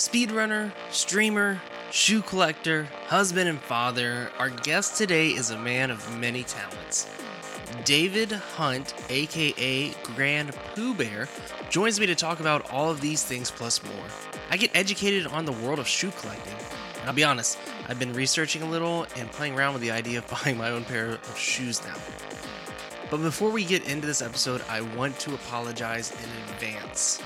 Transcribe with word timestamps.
Speedrunner, 0.00 0.72
streamer, 0.90 1.60
shoe 1.90 2.22
collector, 2.22 2.88
husband, 3.08 3.50
and 3.50 3.60
father, 3.60 4.30
our 4.38 4.48
guest 4.48 4.96
today 4.96 5.28
is 5.28 5.50
a 5.50 5.58
man 5.58 5.90
of 5.90 6.18
many 6.18 6.42
talents. 6.42 7.06
David 7.84 8.32
Hunt, 8.32 8.94
aka 9.10 9.92
Grand 10.16 10.54
Pooh 10.74 10.94
Bear, 10.94 11.28
joins 11.68 12.00
me 12.00 12.06
to 12.06 12.14
talk 12.14 12.40
about 12.40 12.70
all 12.70 12.90
of 12.90 13.02
these 13.02 13.22
things 13.22 13.50
plus 13.50 13.84
more. 13.84 14.06
I 14.50 14.56
get 14.56 14.74
educated 14.74 15.26
on 15.26 15.44
the 15.44 15.52
world 15.52 15.78
of 15.78 15.86
shoe 15.86 16.12
collecting. 16.12 16.56
And 17.00 17.06
I'll 17.10 17.14
be 17.14 17.22
honest, 17.22 17.58
I've 17.86 17.98
been 17.98 18.14
researching 18.14 18.62
a 18.62 18.70
little 18.70 19.06
and 19.16 19.30
playing 19.30 19.54
around 19.54 19.74
with 19.74 19.82
the 19.82 19.90
idea 19.90 20.20
of 20.20 20.28
buying 20.44 20.56
my 20.56 20.70
own 20.70 20.86
pair 20.86 21.08
of 21.08 21.36
shoes 21.36 21.84
now. 21.84 21.96
But 23.10 23.18
before 23.18 23.50
we 23.50 23.64
get 23.64 23.86
into 23.86 24.06
this 24.06 24.22
episode, 24.22 24.62
I 24.66 24.80
want 24.80 25.18
to 25.18 25.34
apologize 25.34 26.10
in 26.10 26.54
advance. 26.54 27.20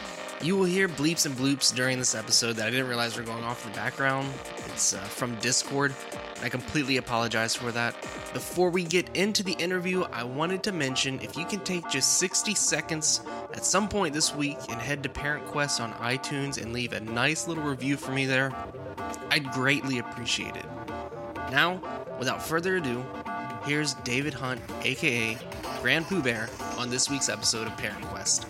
You 0.45 0.56
will 0.56 0.66
hear 0.66 0.90
bleeps 0.90 1.24
and 1.24 1.34
bloops 1.34 1.74
during 1.74 1.98
this 1.98 2.14
episode 2.14 2.56
that 2.56 2.66
I 2.66 2.70
didn't 2.70 2.88
realize 2.88 3.16
were 3.16 3.23
going 3.23 3.45
off 3.45 3.64
in 3.64 3.73
the 3.73 3.78
background. 3.78 4.30
It's 4.66 4.92
uh, 4.92 4.98
from 4.98 5.34
Discord. 5.36 5.95
I 6.42 6.50
completely 6.50 6.98
apologize 6.98 7.55
for 7.55 7.73
that. 7.73 7.95
Before 8.34 8.69
we 8.69 8.84
get 8.84 9.09
into 9.16 9.42
the 9.42 9.55
interview, 9.55 10.02
I 10.12 10.22
wanted 10.22 10.62
to 10.64 10.72
mention 10.72 11.19
if 11.20 11.34
you 11.34 11.46
can 11.46 11.60
take 11.60 11.88
just 11.88 12.19
60 12.19 12.55
seconds 12.55 13.22
at 13.55 13.64
some 13.64 13.88
point 13.88 14.12
this 14.12 14.34
week 14.34 14.59
and 14.69 14.78
head 14.78 15.02
to 15.05 15.09
Parent 15.09 15.46
Quest 15.46 15.80
on 15.80 15.95
iTunes 15.95 16.61
and 16.61 16.74
leave 16.74 16.92
a 16.92 17.00
nice 17.00 17.48
little 17.48 17.64
review 17.64 17.97
for 17.97 18.12
me 18.12 18.27
there, 18.27 18.55
I'd 19.30 19.50
greatly 19.52 19.97
appreciate 19.97 20.56
it. 20.56 20.66
Now, 21.50 21.80
without 22.19 22.47
further 22.47 22.77
ado, 22.77 23.02
here's 23.64 23.95
David 23.95 24.34
Hunt, 24.34 24.61
aka 24.83 25.36
GrandPOOBear, 25.80 26.78
on 26.78 26.91
this 26.91 27.08
week's 27.08 27.30
episode 27.30 27.66
of 27.66 27.74
Parent 27.78 28.05
Quest. 28.08 28.47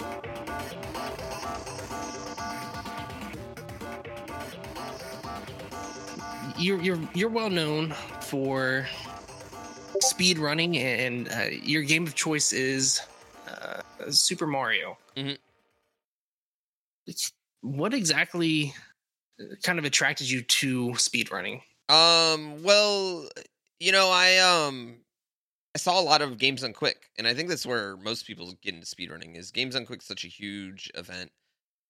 You're 6.65 6.81
you're 6.81 6.99
you're 7.13 7.29
well 7.29 7.51
known 7.51 7.91
for 8.23 8.87
speed 10.01 10.39
running, 10.39 10.79
and 10.79 11.29
uh, 11.29 11.51
your 11.63 11.83
game 11.83 12.07
of 12.07 12.15
choice 12.15 12.55
is 12.55 13.03
uh, 13.47 13.83
Super 14.09 14.47
Mario. 14.47 14.97
Mhm. 15.15 15.37
What 17.61 17.93
exactly 17.93 18.73
uh, 19.39 19.57
kind 19.63 19.79
of 19.79 19.85
attracted 19.85 20.31
you 20.31 20.41
to 20.41 20.95
speed 20.95 21.31
running? 21.31 21.61
Um, 21.91 22.63
well, 22.63 23.29
you 23.79 23.93
know, 23.93 24.09
I 24.11 24.39
um 24.39 24.97
I 25.75 25.79
saw 25.79 26.01
a 26.01 26.03
lot 26.03 26.23
of 26.23 26.39
Games 26.39 26.63
Done 26.63 26.73
Quick, 26.73 27.11
and 27.19 27.27
I 27.27 27.35
think 27.35 27.51
that's 27.51 27.67
where 27.67 27.99
most 27.99 28.27
people 28.27 28.55
get 28.63 28.75
into 28.75 28.87
speedrunning 28.87 29.37
is 29.37 29.51
Games 29.51 29.75
Done 29.75 29.85
Quick 29.85 30.01
such 30.01 30.25
a 30.25 30.29
huge 30.29 30.91
event. 30.95 31.31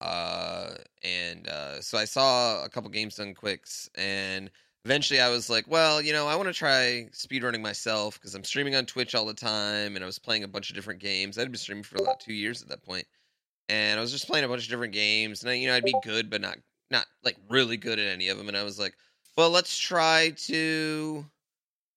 Uh 0.01 0.71
and 1.01 1.47
uh 1.47 1.79
so 1.79 1.97
I 1.97 2.03
saw 2.03 2.65
a 2.65 2.67
couple 2.67 2.89
Games 2.89 3.15
Done 3.15 3.33
Quicks 3.33 3.89
and 3.95 4.51
eventually 4.85 5.19
I 5.19 5.29
was 5.29 5.49
like, 5.49 5.65
well, 5.67 6.01
you 6.01 6.13
know, 6.13 6.27
I 6.27 6.35
want 6.35 6.47
to 6.47 6.53
try 6.53 7.09
speedrunning 7.11 7.61
myself 7.61 8.15
because 8.19 8.35
I'm 8.35 8.43
streaming 8.43 8.75
on 8.75 8.85
Twitch 8.85 9.15
all 9.15 9.25
the 9.25 9.33
time 9.33 9.95
and 9.95 10.03
I 10.03 10.05
was 10.05 10.19
playing 10.19 10.43
a 10.43 10.47
bunch 10.47 10.69
of 10.69 10.75
different 10.75 10.99
games. 11.01 11.37
I'd 11.37 11.51
been 11.51 11.57
streaming 11.57 11.83
for 11.83 11.97
about 12.01 12.19
2 12.19 12.33
years 12.33 12.61
at 12.61 12.69
that 12.69 12.83
point. 12.83 13.07
And 13.67 13.97
I 13.99 14.01
was 14.01 14.11
just 14.11 14.27
playing 14.27 14.45
a 14.45 14.47
bunch 14.47 14.63
of 14.63 14.69
different 14.69 14.93
games 14.93 15.41
and 15.41 15.49
I, 15.49 15.55
you 15.55 15.67
know, 15.67 15.75
I'd 15.75 15.83
be 15.83 15.95
good 16.03 16.29
but 16.29 16.41
not 16.41 16.57
not 16.91 17.07
like 17.23 17.37
really 17.49 17.77
good 17.77 17.97
at 17.99 18.07
any 18.07 18.29
of 18.29 18.37
them 18.37 18.47
and 18.47 18.55
I 18.55 18.63
was 18.63 18.79
like 18.79 18.95
well 19.35 19.49
let's 19.49 19.77
try 19.77 20.29
to 20.37 21.25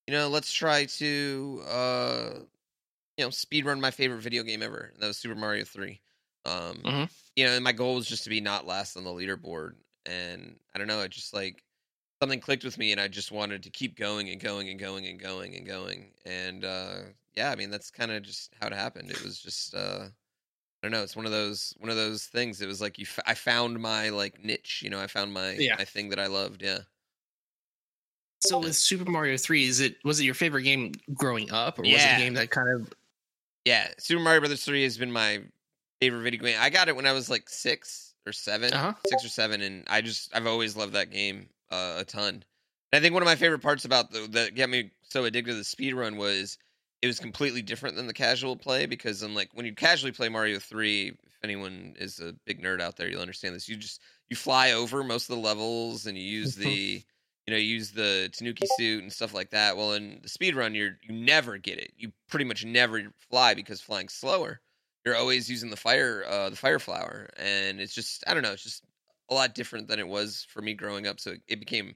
you 0.07 0.13
know 0.15 0.29
let's 0.29 0.53
try 0.53 0.87
to 0.87 1.63
uh 1.69 2.31
you 3.17 3.25
know 3.25 3.31
speed 3.31 3.67
run 3.67 3.81
my 3.81 3.91
favorite 3.91 4.23
video 4.23 4.43
game 4.43 4.63
ever 4.63 4.91
and 4.95 5.03
that 5.03 5.07
was 5.07 5.19
super 5.19 5.35
mario 5.35 5.65
3 5.65 6.01
um 6.47 6.79
Mhm. 6.85 7.11
you 7.37 7.45
know 7.45 7.53
and 7.53 7.65
my 7.65 7.73
goal 7.73 7.97
was 7.97 8.07
just 8.09 8.25
to 8.25 8.31
be 8.31 8.41
not 8.41 8.67
last 8.67 8.97
on 8.97 9.05
the 9.05 9.11
leaderboard 9.11 9.75
and 10.07 10.59
i 10.75 10.79
don't 10.79 10.89
know 10.89 11.03
it 11.03 11.11
just 11.11 11.35
like 11.35 11.63
something 12.21 12.41
clicked 12.41 12.65
with 12.65 12.79
me 12.79 12.93
and 12.93 13.01
i 13.01 13.07
just 13.09 13.31
wanted 13.33 13.63
to 13.63 13.71
keep 13.71 13.97
going 13.97 14.29
and 14.31 14.41
going 14.41 14.69
and 14.69 14.79
going 14.81 15.07
and 15.07 15.21
going 15.21 15.55
and 15.57 15.67
going 15.67 16.11
and 16.27 16.65
uh 16.65 16.97
yeah 17.37 17.51
i 17.51 17.55
mean 17.57 17.71
that's 17.71 17.91
kind 17.91 18.11
of 18.11 18.23
just 18.23 18.53
how 18.61 18.67
it 18.67 18.73
happened 18.73 19.11
it 19.11 19.23
was 19.23 19.39
just 19.41 19.75
uh 19.75 20.07
I 20.81 20.87
don't 20.87 20.93
know. 20.93 21.03
It's 21.03 21.17
one 21.17 21.27
of 21.27 21.33
those 21.33 21.75
one 21.81 21.91
of 21.91 21.97
those 21.97 22.27
things. 22.27 22.61
It 22.63 22.69
was 22.69 22.81
like 22.81 23.01
you. 23.01 23.05
F- 23.09 23.19
I 23.27 23.35
found 23.35 23.81
my 23.81 24.11
like 24.11 24.45
niche. 24.45 24.81
You 24.81 24.91
know, 24.91 25.01
I 25.01 25.09
found 25.09 25.35
my 25.35 25.55
Yeah. 25.55 25.75
my 25.77 25.85
thing 25.85 26.09
that 26.11 26.21
I 26.21 26.29
loved. 26.29 26.63
Yeah. 26.63 26.79
So 28.41 28.61
with 28.61 28.77
Super 28.77 29.11
Mario 29.11 29.37
Three, 29.37 29.65
is 29.67 29.81
it 29.81 29.97
was 30.05 30.21
it 30.21 30.25
your 30.25 30.35
favorite 30.35 30.63
game 30.63 30.93
growing 31.15 31.51
up, 31.51 31.81
or 31.81 31.83
was 31.83 32.05
it 32.05 32.13
a 32.13 32.17
game 32.17 32.35
that 32.35 32.51
kind 32.51 32.69
of 32.69 32.93
Yeah, 33.65 33.89
Super 33.99 34.23
Mario 34.23 34.39
Brothers 34.39 34.65
3 34.65 34.85
has 34.85 34.97
been 34.97 35.11
my 35.11 35.43
favorite 36.01 36.23
video 36.23 36.41
game. 36.45 36.59
I 36.61 36.71
got 36.71 36.89
it 36.89 36.95
when 36.95 37.07
I 37.07 37.13
was 37.13 37.29
like 37.29 37.49
6 37.49 38.15
or 38.25 38.33
7, 38.33 38.73
Uh-huh. 38.73 38.95
6 39.05 39.25
or 39.25 39.29
7 39.29 39.61
and 39.61 39.83
I 39.89 40.01
just 40.01 40.33
I've 40.33 40.47
always 40.47 40.77
loved 40.77 40.93
that 40.93 41.11
game 41.11 41.49
uh, 41.71 41.97
a 41.99 42.05
ton. 42.05 42.45
And 42.93 42.99
I 42.99 43.01
think 43.01 43.13
one 43.13 43.23
of 43.23 43.27
my 43.27 43.37
favorite 43.37 43.61
parts 43.61 43.85
about 43.85 44.11
the 44.11 44.29
that 44.33 44.55
got 44.55 44.71
me 44.71 44.93
so 45.03 45.25
addicted 45.25 45.53
to 45.53 45.59
the 45.59 45.65
speed 45.65 45.95
run 45.95 46.17
was 46.17 46.59
it 47.03 47.07
was 47.07 47.21
completely 47.21 47.63
different 47.63 47.97
than 47.97 48.07
the 48.07 48.15
casual 48.15 48.57
play 48.57 48.87
because 48.87 49.23
I'm 49.23 49.35
like 49.35 49.51
when 49.53 49.67
you 49.67 49.75
casually 49.75 50.13
play 50.13 50.29
Mario 50.29 50.59
3, 50.59 51.09
if 51.09 51.45
anyone 51.45 51.95
is 51.99 52.19
a 52.21 52.35
big 52.45 52.63
nerd 52.63 52.81
out 52.81 52.97
there, 52.97 53.09
you'll 53.09 53.21
understand 53.21 53.55
this. 53.55 53.69
You 53.69 53.77
just 53.77 54.01
you 54.29 54.37
fly 54.37 54.73
over 54.73 55.05
most 55.05 55.29
of 55.29 55.37
the 55.37 55.43
levels 55.43 56.07
and 56.07 56.17
you 56.17 56.25
use 56.25 56.57
the 56.57 57.03
you 57.49 57.55
know, 57.55 57.59
you 57.59 57.77
use 57.77 57.93
the 57.93 58.29
Tanuki 58.31 58.67
suit 58.77 59.03
and 59.03 59.11
stuff 59.11 59.33
like 59.33 59.51
that. 59.53 59.75
Well, 59.75 59.95
in 59.95 60.21
the 60.23 60.29
speed 60.29 60.55
run, 60.55 60.75
you're 60.75 60.99
you 61.03 61.15
never 61.15 61.57
get 61.57 61.79
it. 61.79 61.93
You 61.97 62.13
pretty 62.29 62.45
much 62.45 62.63
never 62.63 63.05
fly 63.31 63.55
because 63.55 63.81
flying's 63.81 64.13
slower. 64.13 64.61
You're 65.07 65.17
always 65.17 65.49
using 65.49 65.71
the 65.71 65.77
fire, 65.77 66.27
uh, 66.29 66.51
the 66.51 66.57
fire 66.57 66.79
flower, 66.79 67.31
and 67.39 67.81
it's 67.81 67.95
just 67.95 68.23
I 68.27 68.35
don't 68.35 68.43
know. 68.43 68.53
It's 68.53 68.63
just 68.63 68.85
a 69.31 69.35
lot 69.35 69.55
different 69.55 69.89
than 69.89 69.99
it 69.99 70.09
was 70.09 70.47
for 70.49 70.63
me 70.63 70.75
growing 70.75 71.07
up. 71.07 71.21
So 71.21 71.35
it 71.49 71.59
became 71.61 71.95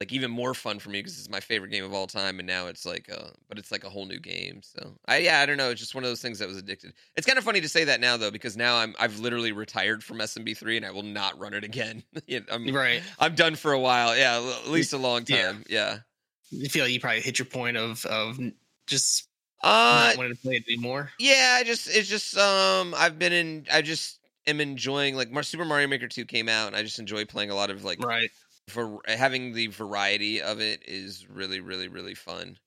like 0.00 0.12
even 0.12 0.30
more 0.30 0.54
fun 0.54 0.78
for 0.78 0.88
me 0.90 1.00
because 1.00 1.18
it's 1.18 1.28
my 1.28 1.40
favorite 1.40 1.70
game 1.70 1.84
of 1.84 1.92
all 1.92 2.06
time, 2.06 2.38
and 2.40 2.46
now 2.46 2.66
it's 2.68 2.86
like, 2.86 3.10
uh, 3.12 3.30
but 3.48 3.58
it's 3.58 3.70
like 3.70 3.84
a 3.84 3.90
whole 3.90 4.06
new 4.06 4.18
game. 4.18 4.62
So 4.62 4.96
I 5.06 5.18
yeah, 5.18 5.40
I 5.40 5.46
don't 5.46 5.58
know. 5.58 5.70
It's 5.70 5.80
just 5.80 5.94
one 5.94 6.04
of 6.04 6.10
those 6.10 6.22
things 6.22 6.38
that 6.38 6.48
was 6.48 6.56
addicted. 6.56 6.94
It's 7.16 7.26
kind 7.26 7.38
of 7.38 7.44
funny 7.44 7.60
to 7.60 7.68
say 7.68 7.84
that 7.84 8.00
now 8.00 8.16
though, 8.16 8.30
because 8.30 8.56
now 8.56 8.78
I'm 8.78 8.94
I've 8.98 9.18
literally 9.18 9.52
retired 9.52 10.02
from 10.02 10.20
SMB 10.20 10.54
three, 10.54 10.76
and 10.78 10.86
I 10.86 10.90
will 10.90 11.02
not 11.02 11.38
run 11.38 11.52
it 11.54 11.64
again. 11.64 12.02
I'm, 12.50 12.72
right? 12.72 13.02
I'm 13.18 13.34
done 13.34 13.56
for 13.56 13.72
a 13.72 13.80
while. 13.80 14.16
Yeah, 14.16 14.40
at 14.64 14.70
least 14.70 14.94
a 14.94 14.98
long 14.98 15.24
Yeah. 15.26 15.52
time. 15.52 15.64
Yeah. 15.68 15.98
You 16.50 16.68
feel 16.68 16.84
like 16.84 16.92
you 16.92 17.00
probably 17.00 17.20
hit 17.20 17.38
your 17.38 17.46
point 17.46 17.76
of 17.76 18.04
of 18.06 18.38
just 18.86 19.28
Uh 19.62 20.14
not 20.14 20.16
wanting 20.16 20.34
to 20.34 20.40
play 20.40 20.54
it 20.56 20.64
anymore. 20.68 21.10
yeah, 21.18 21.56
I 21.58 21.64
just 21.64 21.88
it's 21.88 22.08
just 22.08 22.36
um 22.38 22.94
I've 22.96 23.18
been 23.18 23.32
in 23.32 23.66
I 23.70 23.82
just 23.82 24.19
am 24.46 24.60
enjoying 24.60 25.16
like 25.16 25.30
Super 25.44 25.64
Mario 25.64 25.86
Maker 25.88 26.08
2 26.08 26.24
came 26.26 26.48
out 26.48 26.68
and 26.68 26.76
I 26.76 26.82
just 26.82 26.98
enjoy 26.98 27.24
playing 27.24 27.50
a 27.50 27.54
lot 27.54 27.70
of 27.70 27.84
like 27.84 28.04
Right. 28.04 28.30
for 28.68 29.00
having 29.06 29.52
the 29.54 29.68
variety 29.68 30.42
of 30.42 30.60
it 30.60 30.82
is 30.88 31.28
really 31.28 31.60
really 31.60 31.88
really 31.88 32.14
fun. 32.14 32.58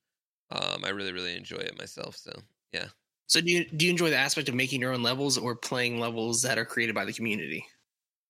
Um 0.51 0.85
I 0.85 0.89
really 0.89 1.13
really 1.13 1.35
enjoy 1.37 1.57
it 1.59 1.77
myself, 1.77 2.17
so 2.17 2.33
yeah. 2.73 2.89
So 3.27 3.41
do 3.41 3.51
you 3.51 3.65
do 3.69 3.85
you 3.85 3.91
enjoy 3.91 4.09
the 4.11 4.15
aspect 4.15 4.47
of 4.47 4.55
making 4.55 4.79
your 4.79 4.93
own 4.93 5.03
levels 5.03 5.37
or 5.37 5.55
playing 5.57 5.99
levels 5.99 6.41
that 6.43 6.57
are 6.57 6.65
created 6.65 6.95
by 6.95 7.03
the 7.05 7.11
community? 7.13 7.65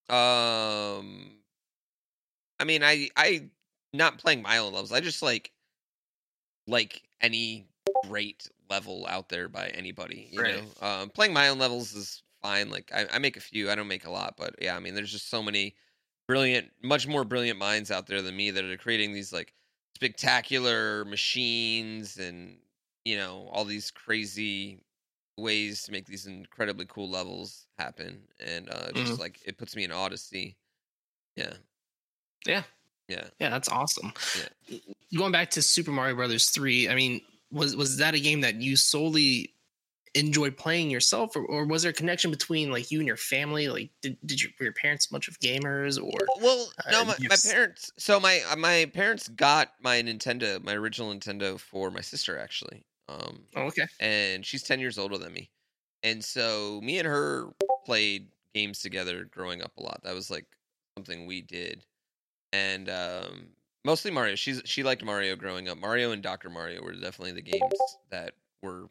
Um 0.09 1.43
I 2.59 2.63
mean, 2.65 2.83
I 2.83 3.09
I 3.15 3.49
not 3.93 4.17
playing 4.19 4.41
my 4.41 4.57
own 4.57 4.73
levels. 4.73 4.91
I 4.91 4.99
just 5.01 5.21
like 5.21 5.53
like 6.67 7.03
any 7.21 7.67
great 8.03 8.49
level 8.69 9.05
out 9.07 9.29
there 9.29 9.49
by 9.49 9.69
anybody, 9.69 10.29
you 10.31 10.43
Right. 10.43 10.43
know. 10.43 10.73
Um 10.81 11.09
playing 11.09 11.33
my 11.33 11.49
own 11.49 11.59
levels 11.59 11.93
is 11.93 12.23
fine. 12.43 12.69
Like 12.69 12.91
I, 12.93 13.07
I 13.13 13.19
make 13.19 13.37
a 13.37 13.41
few. 13.41 13.71
I 13.71 13.75
don't 13.75 13.87
make 13.87 14.05
a 14.05 14.11
lot, 14.11 14.35
but 14.37 14.55
yeah, 14.61 14.75
I 14.75 14.79
mean 14.79 14.95
there's 14.95 15.11
just 15.11 15.29
so 15.29 15.43
many 15.43 15.75
brilliant 16.27 16.71
much 16.83 17.07
more 17.07 17.25
brilliant 17.25 17.59
minds 17.59 17.91
out 17.91 18.07
there 18.07 18.21
than 18.21 18.35
me 18.37 18.51
that 18.51 18.65
are 18.65 18.77
creating 18.77 19.13
these 19.13 19.33
like 19.33 19.53
spectacular 19.95 21.05
machines 21.05 22.17
and 22.17 22.59
you 23.05 23.17
know, 23.17 23.49
all 23.51 23.65
these 23.65 23.91
crazy 23.91 24.85
ways 25.37 25.83
to 25.83 25.91
make 25.91 26.05
these 26.07 26.27
incredibly 26.27 26.85
cool 26.87 27.09
levels 27.09 27.67
happen 27.79 28.27
and 28.39 28.69
uh 28.69 28.91
just 28.93 29.17
Mhm. 29.17 29.19
like 29.19 29.41
it 29.45 29.57
puts 29.57 29.75
me 29.75 29.83
in 29.83 29.91
odyssey 29.91 30.57
yeah 31.37 31.55
Yeah. 32.45 32.63
yeah 33.07 33.29
Yeah, 33.39 33.49
that's 33.49 33.69
awesome. 33.69 34.13
Going 35.15 35.31
back 35.31 35.51
to 35.51 35.61
Super 35.61 35.91
Mario 35.91 36.15
Brothers 36.15 36.49
3, 36.49 36.89
I 36.89 36.95
mean, 36.95 37.21
was 37.51 37.75
was 37.75 37.97
that 37.97 38.15
a 38.15 38.19
game 38.19 38.41
that 38.41 38.55
you 38.55 38.75
solely 38.75 39.52
enjoyed 40.15 40.55
playing 40.55 40.91
yourself 40.91 41.35
or, 41.35 41.43
or 41.45 41.65
was 41.65 41.81
there 41.83 41.89
a 41.89 41.93
connection 41.93 42.29
between 42.29 42.71
like 42.71 42.91
you 42.91 42.99
and 42.99 43.07
your 43.07 43.17
family? 43.17 43.67
Like 43.67 43.89
did, 44.01 44.17
did 44.25 44.41
your, 44.41 44.51
were 44.59 44.65
your 44.65 44.73
parents 44.73 45.11
much 45.11 45.27
of 45.27 45.39
gamers 45.39 46.01
or 46.01 46.19
well 46.41 46.71
no 46.91 47.01
Uh, 47.01 47.05
my, 47.05 47.17
my 47.29 47.35
parents 47.43 47.91
so 47.97 48.19
my 48.19 48.41
uh, 48.51 48.55
my 48.55 48.85
parents 48.93 49.27
got 49.29 49.73
my 49.81 50.01
nintendo 50.01 50.63
my 50.63 50.73
original 50.73 51.13
nintendo 51.13 51.59
for 51.59 51.89
my 51.89 52.01
sister 52.01 52.37
actually 52.37 52.83
um 53.09 53.43
Oh, 53.55 53.63
okay. 53.63 53.87
and 53.99 54.45
she's 54.45 54.63
10 54.63 54.79
years 54.79 54.97
older 54.99 55.17
than 55.17 55.33
me 55.33 55.49
and 56.03 56.23
so 56.23 56.79
me 56.83 56.99
and 56.99 57.07
her 57.07 57.47
played 57.85 58.27
games 58.53 58.79
together 58.79 59.23
growing 59.25 59.61
up 59.63 59.71
a 59.77 59.81
lot 59.81 60.01
that 60.03 60.13
was 60.13 60.29
like 60.29 60.45
something 60.97 61.25
we 61.25 61.41
did 61.41 61.85
and 62.51 62.87
um 62.89 63.47
mostly 63.83 64.11
mario 64.11 64.35
she's 64.35 64.61
she 64.65 64.83
liked 64.83 65.03
mario 65.03 65.35
growing 65.35 65.67
up 65.69 65.77
mario 65.79 66.11
and 66.11 66.21
dr 66.21 66.47
mario 66.49 66.83
were 66.83 66.93
definitely 66.93 67.31
the 67.31 67.41
games 67.41 67.79
that 68.11 68.33
were 68.61 68.89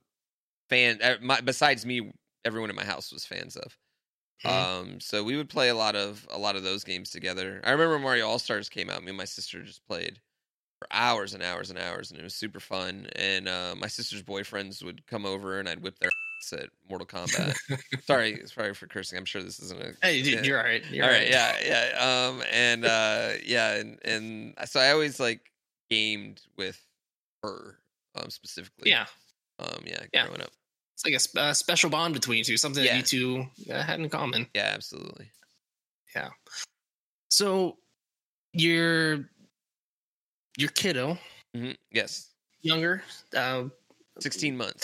fan 0.72 1.00
uh, 1.02 1.16
my, 1.20 1.40
besides 1.40 1.86
me 1.86 2.12
everyone 2.44 2.70
in 2.70 2.76
my 2.76 2.84
house 2.84 3.12
was 3.12 3.24
fans 3.26 3.56
of. 3.56 3.76
Um, 4.44 5.00
so 5.00 5.22
we 5.22 5.36
would 5.36 5.48
play 5.48 5.68
a 5.68 5.74
lot 5.74 5.94
of 5.96 6.26
a 6.30 6.38
lot 6.38 6.56
of 6.56 6.64
those 6.64 6.84
games 6.84 7.10
together. 7.10 7.60
I 7.64 7.72
remember 7.72 7.98
Mario 7.98 8.26
All 8.28 8.38
Stars 8.40 8.68
came 8.68 8.90
out. 8.90 9.02
Me 9.02 9.10
and 9.10 9.16
my 9.18 9.24
sister 9.24 9.62
just 9.62 9.86
played 9.86 10.20
for 10.80 10.88
hours 10.92 11.34
and 11.34 11.42
hours 11.42 11.70
and 11.70 11.78
hours, 11.78 12.10
and 12.10 12.20
it 12.20 12.24
was 12.24 12.34
super 12.34 12.60
fun. 12.60 13.08
And 13.16 13.48
uh, 13.48 13.74
my 13.78 13.86
sister's 13.86 14.22
boyfriends 14.22 14.84
would 14.84 15.06
come 15.06 15.26
over, 15.26 15.60
and 15.60 15.68
I'd 15.68 15.82
whip 15.82 15.98
their 16.00 16.10
ass 16.42 16.52
at 16.54 16.70
Mortal 16.88 17.06
Kombat. 17.06 17.54
sorry, 18.04 18.42
sorry 18.46 18.74
for 18.74 18.86
cursing. 18.88 19.18
I'm 19.18 19.24
sure 19.24 19.42
this 19.42 19.60
isn't 19.60 19.80
a 19.80 19.94
Hey, 20.02 20.22
dude, 20.22 20.34
Yeah. 20.34 20.42
you're 20.44 20.58
all 20.58 20.64
right. 20.64 20.84
You're 20.90 21.04
all 21.04 21.10
all 21.10 21.16
right, 21.16 21.28
yeah, 21.28 21.58
yeah. 21.64 22.28
Um, 22.28 22.42
and 22.50 22.84
uh, 22.84 23.32
yeah, 23.44 23.74
and 23.76 23.98
and 24.04 24.54
so 24.66 24.80
I 24.80 24.90
always 24.90 25.20
like 25.20 25.52
gamed 25.90 26.42
with 26.56 26.84
her, 27.44 27.78
um, 28.16 28.30
specifically. 28.30 28.90
Yeah, 28.90 29.06
Um, 29.58 29.84
yeah, 29.86 30.04
Yeah. 30.12 30.26
growing 30.26 30.42
up. 30.42 30.50
It's 31.04 31.34
like 31.34 31.44
a 31.44 31.46
uh, 31.48 31.52
special 31.54 31.90
bond 31.90 32.14
between 32.14 32.38
you 32.38 32.44
two, 32.44 32.56
something 32.56 32.84
Yeah. 32.84 32.96
that 33.00 33.12
you 33.12 33.46
two 33.46 33.72
uh, 33.72 33.82
had 33.82 34.00
in 34.00 34.08
common. 34.08 34.46
Yeah, 34.54 34.72
absolutely. 34.74 35.30
Yeah. 36.14 36.28
So 37.30 37.78
your 38.52 39.28
your 40.58 40.68
kiddo, 40.74 41.18
hmm 41.54 41.72
Yes, 41.90 42.28
younger, 42.62 43.02
uh, 43.36 43.64
sixteen 44.20 44.56
months. 44.56 44.82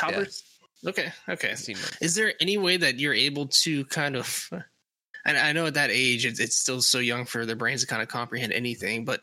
Yeah. 0.83 0.91
Okay, 0.91 1.13
okay. 1.29 1.55
Is 2.01 2.15
there 2.15 2.35
any 2.41 2.57
way 2.57 2.77
that 2.77 3.01
you're 3.01 3.15
able 3.15 3.49
to 3.65 3.85
kind 3.87 4.17
of? 4.17 4.51
And 5.27 5.37
I 5.37 5.53
know 5.53 5.67
at 5.67 5.75
that 5.75 5.91
age, 5.91 6.25
it's, 6.25 6.41
it's 6.41 6.57
still 6.57 6.81
so 6.81 7.01
young 7.01 7.27
for 7.27 7.45
their 7.45 7.57
brains 7.57 7.83
to 7.83 7.87
kind 7.87 8.01
of 8.01 8.09
comprehend 8.09 8.51
anything. 8.51 9.05
But 9.05 9.21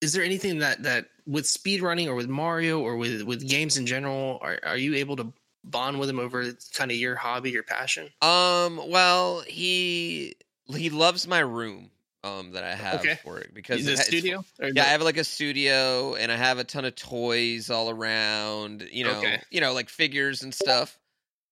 is 0.00 0.12
there 0.12 0.24
anything 0.24 0.58
that 0.58 0.82
that 0.84 1.08
with 1.26 1.46
speed 1.46 1.82
running 1.82 2.08
or 2.08 2.14
with 2.14 2.28
Mario 2.28 2.80
or 2.80 2.96
with 2.96 3.22
with 3.22 3.48
games 3.48 3.76
in 3.76 3.86
general, 3.86 4.38
are 4.42 4.58
are 4.64 4.76
you 4.76 4.94
able 4.94 5.16
to 5.16 5.32
bond 5.64 5.98
with 6.00 6.08
him 6.10 6.18
over 6.20 6.52
kind 6.74 6.90
of 6.90 6.96
your 6.96 7.16
hobby, 7.16 7.50
your 7.50 7.62
passion? 7.64 8.10
Um, 8.20 8.76
well, 8.90 9.40
he 9.42 10.34
he 10.66 10.90
loves 10.90 11.26
my 11.26 11.38
room 11.40 11.90
um 12.24 12.50
that 12.52 12.64
I 12.64 12.74
have 12.74 13.12
Okay. 13.12 13.18
for 13.22 13.38
it 13.38 13.54
because 13.54 13.86
the 13.86 13.96
it 13.96 13.96
studio? 13.96 14.44
Yeah, 14.74 14.84
I 14.84 14.88
have 14.88 15.02
like 15.02 15.16
a 15.18 15.24
studio 15.24 16.14
and 16.16 16.32
I 16.32 16.36
have 16.36 16.58
a 16.58 16.64
ton 16.64 16.84
of 16.84 16.94
toys 16.96 17.70
all 17.70 17.90
around, 17.90 18.88
you 18.92 19.04
know, 19.04 19.34
Okay. 19.34 19.42
you 19.50 19.60
know, 19.60 19.72
like 19.74 19.88
figures 19.88 20.42
and 20.42 20.54
stuff. 20.54 20.98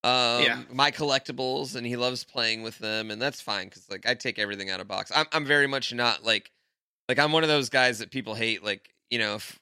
Um 0.04 0.66
Yeah. 0.66 0.66
my 0.70 0.90
collectibles 0.92 1.76
and 1.76 1.86
he 1.86 1.96
loves 1.96 2.24
playing 2.24 2.62
with 2.62 2.78
them 2.80 3.10
and 3.12 3.22
that's 3.22 3.40
fine 3.42 3.70
cuz 3.70 3.90
like 3.90 4.06
I 4.06 4.14
take 4.14 4.38
everything 4.40 4.70
out 4.70 4.80
of 4.80 4.88
box. 4.88 5.12
I'm 5.14 5.26
I'm 5.32 5.46
very 5.46 5.68
much 5.68 5.94
not 5.94 6.24
like 6.24 6.52
like 7.08 7.18
I'm 7.18 7.32
one 7.32 7.42
of 7.42 7.48
those 7.48 7.68
guys 7.68 7.98
that 8.00 8.10
people 8.10 8.34
hate 8.34 8.64
like, 8.64 8.90
you 9.10 9.18
know, 9.18 9.36
if 9.36 9.58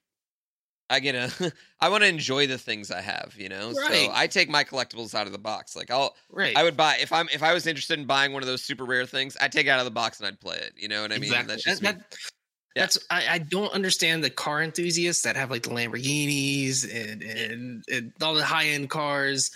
I 0.91 1.00
get 1.00 1.14
a 1.14 1.52
I 1.81 1.88
want 1.88 2.02
to 2.02 2.08
enjoy 2.08 2.46
the 2.46 2.58
things 2.58 2.91
I 2.91 3.00
have, 3.00 3.35
you 3.37 3.49
know. 3.49 3.73
Right. 3.73 4.06
So 4.06 4.11
I 4.12 4.26
take 4.26 4.49
my 4.49 4.64
collectibles 4.64 5.14
out 5.14 5.26
of 5.26 5.32
the 5.32 5.38
box. 5.38 5.75
Like 5.76 5.91
I'll 5.91 6.14
right. 6.31 6.56
I 6.56 6.62
would 6.62 6.76
buy 6.76 6.96
if 7.00 7.12
I'm 7.12 7.29
if 7.32 7.43
I 7.43 7.52
was 7.55 7.67
interested 7.67 7.99
in 7.99 8.06
buying 8.06 8.32
one 8.32 8.43
of 8.43 8.46
those 8.46 8.62
super 8.62 8.85
rare 8.85 9.06
things, 9.06 9.37
I'd 9.41 9.52
take 9.52 9.67
it 9.67 9.70
out 9.70 9.79
of 9.79 9.85
the 9.85 9.91
box 9.91 10.19
and 10.20 10.26
I'd 10.26 10.41
play 10.41 10.56
it. 10.56 10.73
You 10.76 10.88
know 10.88 11.02
what 11.02 11.12
I 11.12 11.17
mean? 11.17 11.25
exactly. 11.25 11.52
That's 11.55 11.64
just 11.64 11.82
That- 11.82 11.99
that- 11.99 12.17
Yeah. 12.76 12.82
That's 12.82 12.99
I, 13.11 13.26
I 13.31 13.38
don't 13.38 13.73
understand 13.73 14.25
the 14.25 14.31
car 14.31 14.62
enthusiasts 14.62 15.23
that 15.23 15.37
have 15.37 15.50
like 15.50 15.62
the 15.62 15.70
Lamborghinis 15.70 16.85
and 16.85 17.23
and, 17.23 17.85
and 17.90 18.12
all 18.20 18.35
the 18.35 18.44
high 18.44 18.67
end 18.67 18.90
cars 18.90 19.50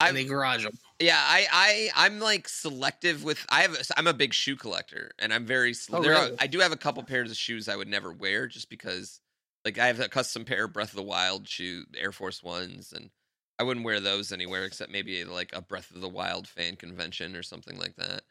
and 0.00 0.16
they 0.16 0.24
garage 0.24 0.62
them. 0.64 0.78
Yeah, 1.00 1.16
I, 1.16 1.46
I, 1.52 2.06
I'm 2.06 2.18
like 2.18 2.48
selective 2.48 3.22
with. 3.22 3.44
I 3.48 3.62
have. 3.62 3.76
I'm 3.96 4.08
a 4.08 4.14
big 4.14 4.34
shoe 4.34 4.56
collector, 4.56 5.12
and 5.18 5.32
I'm 5.32 5.46
very. 5.46 5.74
Oh, 5.92 6.02
there 6.02 6.14
are. 6.14 6.30
I 6.40 6.48
do 6.48 6.58
have 6.60 6.72
a 6.72 6.76
couple 6.76 7.02
pairs 7.04 7.30
of 7.30 7.36
shoes 7.36 7.68
I 7.68 7.76
would 7.76 7.88
never 7.88 8.12
wear, 8.12 8.46
just 8.46 8.68
because. 8.68 9.20
Like 9.64 9.78
I 9.78 9.88
have 9.88 10.00
a 10.00 10.08
custom 10.08 10.44
pair 10.44 10.64
of 10.64 10.72
Breath 10.72 10.90
of 10.90 10.96
the 10.96 11.02
Wild 11.02 11.46
shoe, 11.46 11.84
Air 11.96 12.12
Force 12.12 12.42
Ones, 12.42 12.92
and 12.94 13.10
I 13.58 13.64
wouldn't 13.64 13.84
wear 13.84 14.00
those 14.00 14.32
anywhere 14.32 14.64
except 14.64 14.90
maybe 14.90 15.24
like 15.24 15.50
a 15.52 15.60
Breath 15.60 15.90
of 15.90 16.00
the 16.00 16.08
Wild 16.08 16.46
fan 16.46 16.76
convention 16.76 17.36
or 17.36 17.42
something 17.42 17.76
like 17.76 17.96
that. 17.96 18.22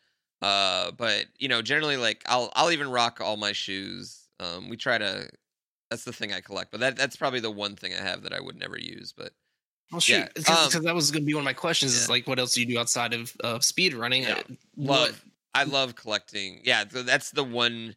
Uh, 0.42 0.92
but 0.92 1.26
you 1.38 1.48
know, 1.48 1.62
generally, 1.62 1.98
like 1.98 2.24
I'll 2.28 2.52
I'll 2.56 2.72
even 2.72 2.90
rock 2.90 3.20
all 3.22 3.38
my 3.38 3.52
shoes. 3.52 4.28
Um, 4.40 4.70
we 4.70 4.78
try 4.78 4.98
to. 4.98 5.30
That's 5.90 6.04
the 6.04 6.14
thing 6.14 6.34
I 6.34 6.42
collect, 6.42 6.72
but 6.72 6.80
that 6.82 6.98
that's 6.98 7.16
probably 7.16 7.40
the 7.40 7.52
one 7.52 7.76
thing 7.76 7.94
I 7.94 8.02
have 8.02 8.24
that 8.24 8.34
I 8.34 8.40
would 8.42 8.58
never 8.58 8.78
use. 8.78 9.14
But 9.16 9.34
Well, 9.92 10.02
shoot, 10.02 10.16
Yeah, 10.16 10.28
because 10.36 10.76
um, 10.76 10.84
that 10.84 10.96
was 10.96 11.12
going 11.12 11.24
to 11.24 11.26
be 11.26 11.34
one 11.34 11.42
of 11.42 11.46
my 11.46 11.54
questions. 11.54 11.96
Is 11.96 12.10
like, 12.10 12.28
what 12.28 12.40
else 12.40 12.54
do 12.54 12.62
you 12.62 12.68
do 12.68 12.80
outside 12.80 13.14
of 13.14 13.36
uh, 13.44 13.60
speed 13.60 13.94
running? 13.94 14.24
Yeah. 14.24 14.40
Uh, 14.40 14.54
love 14.76 15.24
I 15.54 15.64
love 15.64 15.96
collecting. 15.96 16.62
Yeah, 16.64 16.84
th- 16.84 17.06
that's 17.06 17.32
the 17.32 17.44
one 17.44 17.96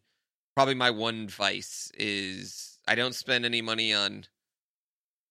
probably 0.54 0.74
my 0.74 0.90
one 0.90 1.28
vice 1.28 1.90
is 1.98 2.78
I 2.86 2.94
don't 2.94 3.14
spend 3.14 3.44
any 3.44 3.60
money 3.60 3.92
on 3.92 4.24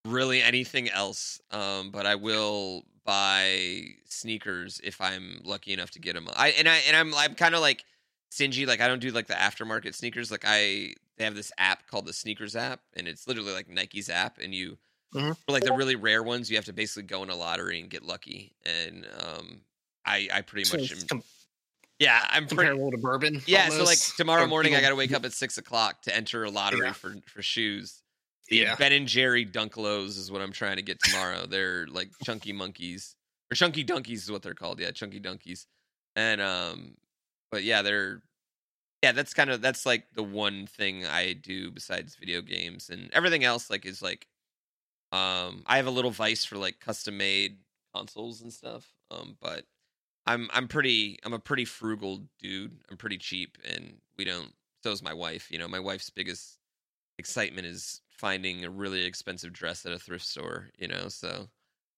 really 0.05 0.41
anything 0.41 0.89
else. 0.89 1.41
Um 1.51 1.91
but 1.91 2.05
I 2.05 2.15
will 2.15 2.83
buy 3.05 3.83
sneakers 4.05 4.79
if 4.83 5.01
I'm 5.01 5.41
lucky 5.43 5.73
enough 5.73 5.91
to 5.91 5.99
get 5.99 6.13
them. 6.13 6.27
I 6.35 6.49
and 6.49 6.67
I 6.69 6.77
and 6.87 6.95
I'm 6.95 7.15
I'm 7.15 7.35
kind 7.35 7.55
of 7.55 7.61
like 7.61 7.83
stingy 8.29 8.65
like 8.65 8.79
I 8.81 8.87
don't 8.87 9.01
do 9.01 9.09
like 9.11 9.27
the 9.27 9.33
aftermarket 9.33 9.95
sneakers 9.95 10.29
like 10.29 10.43
I 10.45 10.93
they 11.17 11.23
have 11.23 11.35
this 11.35 11.51
app 11.57 11.87
called 11.87 12.05
the 12.05 12.13
sneakers 12.13 12.55
app 12.55 12.81
and 12.95 13.07
it's 13.07 13.27
literally 13.27 13.53
like 13.53 13.67
Nike's 13.67 14.09
app 14.09 14.37
and 14.37 14.53
you 14.53 14.77
Mhm. 15.13 15.35
for 15.45 15.51
like 15.51 15.63
the 15.63 15.73
really 15.73 15.95
rare 15.95 16.21
ones 16.21 16.49
you 16.51 16.55
have 16.57 16.65
to 16.65 16.73
basically 16.73 17.03
go 17.03 17.23
in 17.23 17.29
a 17.29 17.35
lottery 17.35 17.79
and 17.79 17.89
get 17.89 18.03
lucky 18.03 18.53
and 18.65 19.07
um 19.19 19.61
I 20.05 20.27
I 20.31 20.41
pretty 20.41 20.75
much 20.77 20.91
am, 20.91 21.07
com- 21.07 21.23
yeah, 21.99 22.25
I'm 22.29 22.43
pretty. 22.47 22.55
comparable 22.69 22.91
to 22.91 22.97
bourbon. 22.97 23.41
Yeah, 23.45 23.69
so 23.69 23.83
like 23.83 23.97
tomorrow 24.17 24.47
morning, 24.47 24.73
I 24.75 24.79
got 24.81 24.89
to 24.89 24.95
wake 24.95 25.11
up 25.11 25.25
at 25.25 25.33
six 25.33 25.57
o'clock 25.57 26.01
to 26.03 26.15
enter 26.15 26.45
a 26.45 26.49
lottery 26.49 26.85
Yeah. 26.87 26.93
for 26.93 27.15
for 27.27 27.41
shoes. 27.41 28.01
The 28.47 28.57
Yeah, 28.57 28.75
Ben 28.77 28.93
and 28.93 29.07
Jerry 29.07 29.43
Dunk 29.45 29.75
Lows 29.77 30.17
is 30.17 30.31
what 30.31 30.41
I'm 30.41 30.51
trying 30.53 30.77
to 30.77 30.81
get 30.81 30.97
tomorrow. 31.03 31.45
they're 31.45 31.85
like 31.87 32.09
chunky 32.23 32.53
monkeys 32.53 33.15
or 33.51 33.55
chunky 33.55 33.83
donkeys 33.83 34.23
is 34.23 34.31
what 34.31 34.41
they're 34.43 34.53
called. 34.53 34.79
Yeah, 34.79 34.91
chunky 34.91 35.19
donkeys. 35.19 35.67
And 36.15 36.39
um, 36.41 36.95
but 37.51 37.63
yeah, 37.63 37.81
they're 37.81 38.23
yeah. 39.03 39.11
That's 39.11 39.33
kind 39.33 39.49
of 39.49 39.61
that's 39.61 39.85
like 39.85 40.05
the 40.15 40.23
one 40.23 40.65
thing 40.67 41.05
I 41.05 41.33
do 41.33 41.69
besides 41.71 42.15
video 42.15 42.41
games 42.41 42.89
and 42.89 43.11
everything 43.11 43.43
else. 43.43 43.69
Like 43.69 43.85
is 43.85 44.01
like 44.01 44.25
um, 45.11 45.63
I 45.65 45.77
have 45.77 45.87
a 45.87 45.91
little 45.91 46.11
vice 46.11 46.45
for 46.45 46.57
like 46.57 46.79
custom 46.79 47.17
made 47.17 47.57
consoles 47.95 48.41
and 48.41 48.53
stuff. 48.53 48.85
Um, 49.11 49.37
but 49.41 49.65
I'm 50.25 50.49
I'm 50.53 50.67
pretty 50.67 51.17
I'm 51.23 51.33
a 51.33 51.39
pretty 51.39 51.65
frugal 51.65 52.21
dude. 52.41 52.77
I'm 52.89 52.97
pretty 52.97 53.17
cheap, 53.17 53.57
and 53.67 53.97
we 54.17 54.25
don't. 54.25 54.51
So 54.83 54.91
is 54.91 55.03
my 55.03 55.13
wife. 55.13 55.49
You 55.51 55.57
know, 55.59 55.67
my 55.67 55.79
wife's 55.79 56.09
biggest 56.09 56.57
excitement 57.17 57.67
is 57.67 58.01
finding 58.09 58.63
a 58.63 58.69
really 58.69 59.05
expensive 59.05 59.51
dress 59.53 59.85
at 59.85 59.91
a 59.91 59.99
thrift 59.99 60.25
store. 60.25 60.69
You 60.77 60.87
know, 60.87 61.07
so 61.09 61.49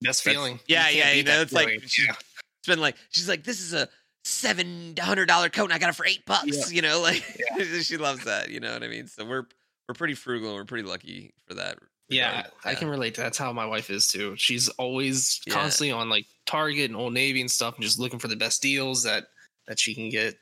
best 0.02 0.24
that's- 0.24 0.36
feeling. 0.36 0.60
yeah, 0.68 0.84
can't 0.84 0.96
yeah, 0.96 1.12
you 1.14 1.24
know, 1.24 1.42
it's 1.42 1.54
like- 1.54 1.68
yeah. 1.70 2.14
it's 2.14 2.68
been 2.68 2.80
like 2.80 2.96
she's 3.10 3.28
like 3.28 3.44
this 3.44 3.60
is 3.60 3.74
a 3.74 3.90
seven 4.24 4.96
hundred 5.00 5.26
dollar 5.26 5.50
coat, 5.50 5.66
and 5.66 5.74
I 5.74 5.80
got 5.80 5.90
it 5.90 5.96
for 5.96 6.06
eight 6.06 6.26
bucks. 6.26 6.46
Yeah. 6.72 6.76
You 6.76 6.82
know, 6.82 7.02
like 7.04 7.24
she 7.82 7.98
loves 7.98 8.24
that. 8.24 8.50
You 8.50 8.60
know 8.62 8.72
what 8.74 8.84
I 8.84 8.88
mean? 8.88 9.08
So 9.08 9.26
we're 9.26 9.46
we're 9.88 9.96
pretty 9.96 10.16
frugal, 10.16 10.50
and 10.50 10.58
we're 10.58 10.66
pretty 10.66 10.88
lucky 10.88 11.34
for 11.46 11.56
that. 11.56 11.78
Yeah, 12.12 12.38
regard. 12.38 12.54
I 12.66 12.76
can 12.76 12.88
relate. 12.90 13.16
That's 13.16 13.38
how 13.38 13.52
my 13.54 13.66
wife 13.66 13.90
is 13.90 14.08
too. 14.08 14.36
She's 14.38 14.70
always 14.70 15.42
Yeah. 15.48 15.54
constantly 15.56 15.92
on 15.92 16.10
like 16.10 16.26
Target 16.46 16.90
and 16.92 16.96
Old 16.96 17.14
Navy 17.14 17.42
and 17.42 17.50
stuff, 17.50 17.76
and 17.76 17.84
just 17.84 18.00
looking 18.00 18.20
for 18.20 18.28
the 18.28 18.36
best 18.36 18.62
deals 18.62 19.04
that 19.04 19.28
that 19.68 19.80
she 19.80 19.94
can 19.96 20.10
get. 20.10 20.38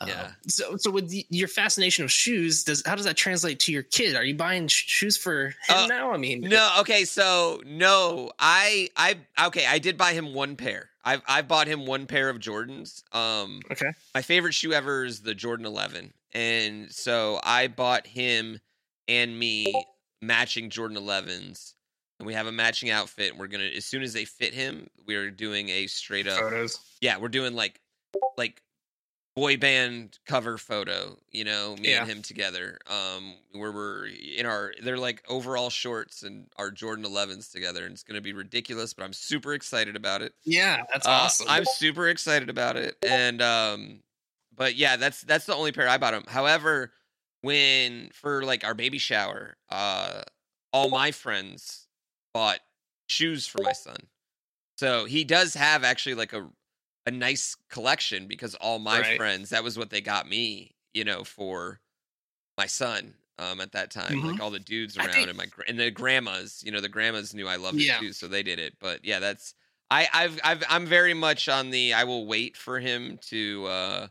Uh, 0.00 0.06
Yeah. 0.08 0.32
So, 0.48 0.76
so 0.78 0.90
with 0.90 1.10
the, 1.10 1.26
your 1.28 1.48
fascination 1.48 2.02
of 2.04 2.10
shoes, 2.10 2.64
does 2.64 2.82
how 2.86 2.94
does 2.94 3.04
that 3.04 3.16
translate 3.16 3.60
to 3.60 3.72
your 3.72 3.82
kid? 3.82 4.16
Are 4.16 4.24
you 4.24 4.34
buying 4.34 4.66
sh- 4.68 4.84
shoes 4.86 5.16
for 5.16 5.48
him 5.48 5.76
Uh, 5.76 5.86
now? 5.86 6.12
I 6.12 6.16
mean, 6.16 6.40
No, 6.40 6.74
okay, 6.80 7.04
so 7.04 7.60
no, 7.66 8.32
I 8.38 8.88
I 8.96 9.18
okay, 9.46 9.66
I 9.66 9.78
did 9.78 9.96
buy 9.98 10.12
him 10.14 10.32
one 10.34 10.56
pair. 10.56 10.90
I've 11.04 11.20
I've 11.28 11.48
bought 11.48 11.66
him 11.66 11.84
one 11.84 12.06
pair 12.06 12.28
of 12.30 12.38
Jordans. 12.38 13.02
Um 13.14 13.60
Okay. 13.70 13.90
my 14.14 14.22
favorite 14.22 14.54
shoe 14.54 14.72
ever 14.72 15.04
is 15.04 15.20
the 15.20 15.34
Jordan 15.34 15.66
11. 15.66 16.14
And 16.32 16.90
so 16.90 17.38
I 17.42 17.68
bought 17.68 18.06
him 18.06 18.60
and 19.08 19.38
me 19.38 19.74
matching 20.22 20.70
Jordan 20.70 20.96
11s. 20.96 21.74
And 22.18 22.26
we 22.26 22.34
have 22.34 22.46
a 22.46 22.52
matching 22.52 22.88
outfit. 22.88 23.36
We're 23.36 23.48
going 23.48 23.68
to 23.68 23.76
as 23.76 23.84
soon 23.84 24.02
as 24.02 24.12
they 24.12 24.24
fit 24.24 24.54
him, 24.54 24.88
we're 25.06 25.30
doing 25.30 25.68
a 25.68 25.88
straight 25.88 26.28
up 26.28 26.38
photos. 26.38 26.78
Yeah, 27.00 27.18
we're 27.18 27.28
doing 27.28 27.54
like 27.54 27.80
like 28.38 28.62
boy 29.34 29.56
band 29.56 30.18
cover 30.26 30.56
photo, 30.56 31.18
you 31.30 31.42
know, 31.42 31.74
me 31.74 31.94
and 31.94 32.08
him 32.08 32.22
together. 32.22 32.78
Um 32.86 33.34
where 33.52 33.72
we're 33.72 34.06
in 34.06 34.46
our 34.46 34.72
they're 34.84 34.98
like 34.98 35.24
overall 35.28 35.68
shorts 35.68 36.22
and 36.22 36.46
our 36.58 36.70
Jordan 36.70 37.04
11s 37.04 37.50
together 37.50 37.84
and 37.84 37.92
it's 37.92 38.04
going 38.04 38.14
to 38.14 38.20
be 38.20 38.32
ridiculous, 38.32 38.94
but 38.94 39.02
I'm 39.02 39.12
super 39.14 39.52
excited 39.54 39.96
about 39.96 40.22
it. 40.22 40.32
Yeah, 40.44 40.84
that's 40.92 41.06
Uh, 41.08 41.10
awesome. 41.10 41.46
I'm 41.48 41.64
super 41.64 42.08
excited 42.08 42.50
about 42.50 42.76
it, 42.76 42.96
and 43.02 43.42
um, 43.42 44.02
but 44.54 44.76
yeah, 44.76 44.96
that's 44.96 45.22
that's 45.22 45.46
the 45.46 45.56
only 45.56 45.72
pair 45.72 45.88
I 45.88 45.98
bought 45.98 46.14
him. 46.14 46.24
However, 46.28 46.92
when 47.42 48.10
for 48.10 48.44
like 48.44 48.64
our 48.64 48.74
baby 48.74 48.98
shower, 48.98 49.56
uh, 49.70 50.22
all 50.72 50.90
my 50.90 51.12
friends 51.12 51.88
bought 52.34 52.60
shoes 53.08 53.46
for 53.46 53.62
my 53.62 53.72
son, 53.72 53.98
so 54.78 55.04
he 55.06 55.24
does 55.24 55.54
have 55.54 55.84
actually 55.84 56.14
like 56.16 56.32
a 56.32 56.50
a 57.06 57.10
nice 57.12 57.56
collection 57.70 58.28
because 58.28 58.54
all 58.56 58.78
my 58.80 59.00
Right. 59.00 59.16
friends 59.16 59.50
that 59.50 59.64
was 59.64 59.78
what 59.78 59.90
they 59.90 60.00
got 60.02 60.28
me, 60.28 60.76
you 60.94 61.04
know, 61.04 61.24
for 61.24 61.80
my 62.58 62.66
son. 62.66 63.14
Um, 63.38 63.60
at 63.60 63.72
that 63.72 63.90
time, 63.90 64.20
Mhm. 64.20 64.24
like 64.26 64.40
all 64.40 64.50
the 64.50 64.60
dudes 64.60 64.96
around 64.98 65.14
think- 65.14 65.28
and 65.30 65.38
my 65.38 65.46
and 65.66 65.80
the 65.80 65.90
grandmas, 65.90 66.62
you 66.64 66.70
know, 66.70 66.80
the 66.80 66.88
grandmas 66.88 67.34
knew 67.34 67.48
I 67.48 67.56
loved 67.56 67.78
Yeah. 67.78 67.96
it 67.98 67.98
too, 67.98 68.12
so 68.12 68.28
they 68.28 68.42
did 68.42 68.58
it. 68.60 68.78
But 68.78 69.04
yeah, 69.04 69.18
that's 69.20 69.54
I, 69.90 70.08
I've, 70.12 70.40
I've, 70.44 70.62
I'm 70.68 70.86
very 70.86 71.14
much 71.14 71.48
on 71.48 71.70
the. 71.70 71.94
I 71.94 72.04
will 72.04 72.26
wait 72.26 72.56
for 72.56 72.78
him 72.80 73.18
to. 73.22 73.66
uh 73.66 74.08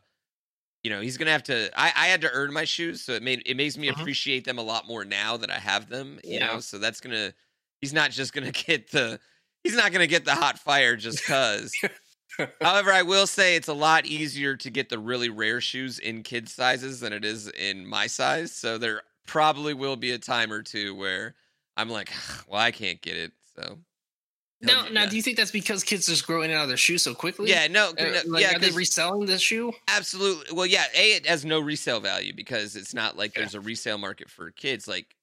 You 0.84 0.90
know, 0.90 1.02
he's 1.02 1.18
gonna 1.18 1.32
have 1.32 1.44
to. 1.44 1.70
I, 1.80 1.88
I 1.96 2.08
had 2.08 2.22
to 2.22 2.32
earn 2.32 2.54
my 2.54 2.66
shoes, 2.66 3.02
so 3.04 3.14
it 3.14 3.22
made 3.24 3.44
it 3.46 3.56
makes 3.56 3.78
me 3.78 3.88
Mhm. 3.88 4.06
appreciate 4.06 4.46
them 4.46 4.58
a 4.58 4.64
lot 4.64 4.88
more 4.88 5.06
now 5.06 5.38
that 5.38 5.52
I 5.52 5.60
have 5.60 5.90
them. 5.90 6.20
You 6.28 6.40
Yeah. 6.40 6.40
know, 6.40 6.60
so 6.60 6.80
that's 6.80 7.02
gonna. 7.02 7.34
He's 7.82 7.94
not 7.94 8.12
just 8.12 8.34
gonna 8.34 8.52
get 8.52 8.90
the. 8.92 9.20
He's 9.64 9.76
not 9.76 9.92
gonna 9.92 10.08
get 10.08 10.26
the 10.26 10.36
hot 10.36 10.58
fire 10.60 10.96
just 10.96 11.24
cause. 11.26 11.86
However, 12.64 12.92
I 12.92 13.02
will 13.04 13.28
say 13.28 13.56
it's 13.56 13.68
a 13.68 13.74
lot 13.74 14.06
easier 14.06 14.56
to 14.58 14.70
get 14.70 14.90
the 14.90 15.00
really 15.00 15.30
rare 15.30 15.62
shoes 15.62 16.00
in 16.00 16.24
kid 16.24 16.48
sizes 16.50 17.00
than 17.00 17.14
it 17.14 17.26
is 17.26 17.50
in 17.50 17.88
my 17.88 18.08
size. 18.08 18.52
So 18.54 18.78
there 18.78 19.04
probably 19.28 19.74
will 19.74 19.96
be 19.98 20.12
a 20.12 20.20
time 20.20 20.52
or 20.54 20.62
two 20.64 20.96
where 20.96 21.36
I'm 21.78 21.90
like, 21.90 22.12
well, 22.48 22.62
I 22.62 22.72
can't 22.72 23.02
get 23.02 23.18
it. 23.18 23.34
So 23.56 23.80
Now, 24.62 24.84
now, 24.92 25.04
yeah. 25.04 25.10
do 25.10 25.16
you 25.16 25.22
think 25.22 25.38
that's 25.38 25.52
because 25.52 25.84
kids 25.84 26.06
just 26.06 26.28
grow 26.28 26.42
in 26.44 26.52
and 26.52 26.58
out 26.60 26.64
of 26.64 26.68
their 26.70 26.78
shoes 26.78 27.02
so 27.02 27.16
quickly? 27.16 27.50
yeah, 27.50 27.68
no, 27.68 27.90
Uh, 27.90 28.04
no 28.04 28.22
like, 28.28 28.42
yeah, 28.44 28.56
are 28.56 28.60
they 28.60 28.70
reselling 28.72 29.26
the 29.26 29.38
shoe? 29.40 29.74
absolutely. 29.88 30.56
Well, 30.56 30.66
yeah, 30.68 30.86
a 30.96 31.14
it 31.14 31.26
has 31.26 31.44
no 31.46 31.60
resale 31.60 32.00
value 32.00 32.34
because 32.34 32.76
it's 32.76 32.94
not 32.94 33.18
like 33.18 33.34
Yeah. 33.36 33.42
there's 33.42 33.56
a 33.56 33.62
resale 33.62 33.98
market 33.98 34.30
for 34.30 34.52
kids. 34.52 34.88
Like 34.88 35.16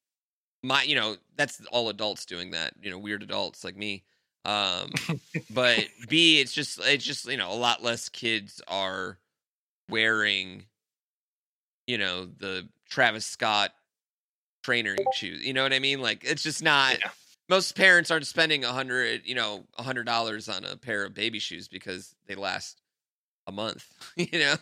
my, 0.63 0.83
you 0.83 0.95
know, 0.95 1.15
that's 1.37 1.61
all 1.71 1.87
adults 1.89 2.25
doing 2.25 2.51
that. 2.51 2.73
You 2.81 2.91
know, 2.91 2.97
weird 2.99 3.23
adults 3.23 3.63
like 3.63 3.77
me. 3.77 4.03
Um, 4.45 4.91
but 5.49 5.85
B, 6.09 6.39
it's 6.41 6.51
just 6.53 6.79
it's 6.83 7.05
just 7.05 7.25
you 7.25 7.37
know 7.37 7.51
a 7.51 7.55
lot 7.55 7.81
less 7.83 8.09
kids 8.09 8.61
are 8.67 9.19
wearing, 9.89 10.65
you 11.87 11.97
know, 11.97 12.25
the 12.25 12.67
Travis 12.89 13.25
Scott 13.25 13.71
trainer 14.63 14.95
shoes. 15.13 15.45
You 15.45 15.53
know 15.53 15.63
what 15.63 15.73
I 15.73 15.79
mean? 15.79 16.01
Like 16.01 16.23
it's 16.23 16.43
just 16.43 16.61
not. 16.63 16.99
Yeah. 16.99 17.09
Most 17.49 17.75
parents 17.75 18.11
aren't 18.11 18.27
spending 18.27 18.63
a 18.63 18.71
hundred, 18.71 19.21
you 19.25 19.33
know, 19.35 19.63
a 19.77 19.83
hundred 19.83 20.05
dollars 20.05 20.47
on 20.47 20.63
a 20.65 20.77
pair 20.77 21.03
of 21.05 21.13
baby 21.15 21.39
shoes 21.39 21.67
because 21.67 22.13
they 22.27 22.35
last 22.35 22.79
a 23.47 23.51
month. 23.51 23.85
You 24.15 24.39
know? 24.39 24.55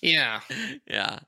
Yeah. 0.00 0.40
yeah. 0.86 1.18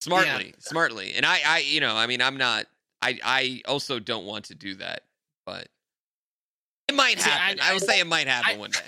Smartly, 0.00 0.54
smartly. 0.58 1.14
And 1.14 1.24
I, 1.24 1.40
I, 1.46 1.58
you 1.60 1.80
know, 1.80 1.94
I 1.96 2.06
mean, 2.06 2.20
I'm 2.20 2.36
not. 2.36 2.66
I, 3.00 3.18
I 3.22 3.62
also 3.66 3.98
don't 4.00 4.24
want 4.24 4.46
to 4.46 4.54
do 4.54 4.74
that, 4.76 5.02
but 5.46 5.68
it 6.88 6.94
might 6.94 7.20
See, 7.20 7.30
I- 7.30 7.34
happen. 7.34 7.60
I, 7.62 7.70
I- 7.70 7.72
will 7.72 7.80
say 7.80 8.00
it 8.00 8.06
might 8.06 8.26
happen 8.28 8.58
one 8.58 8.70
day. 8.70 8.80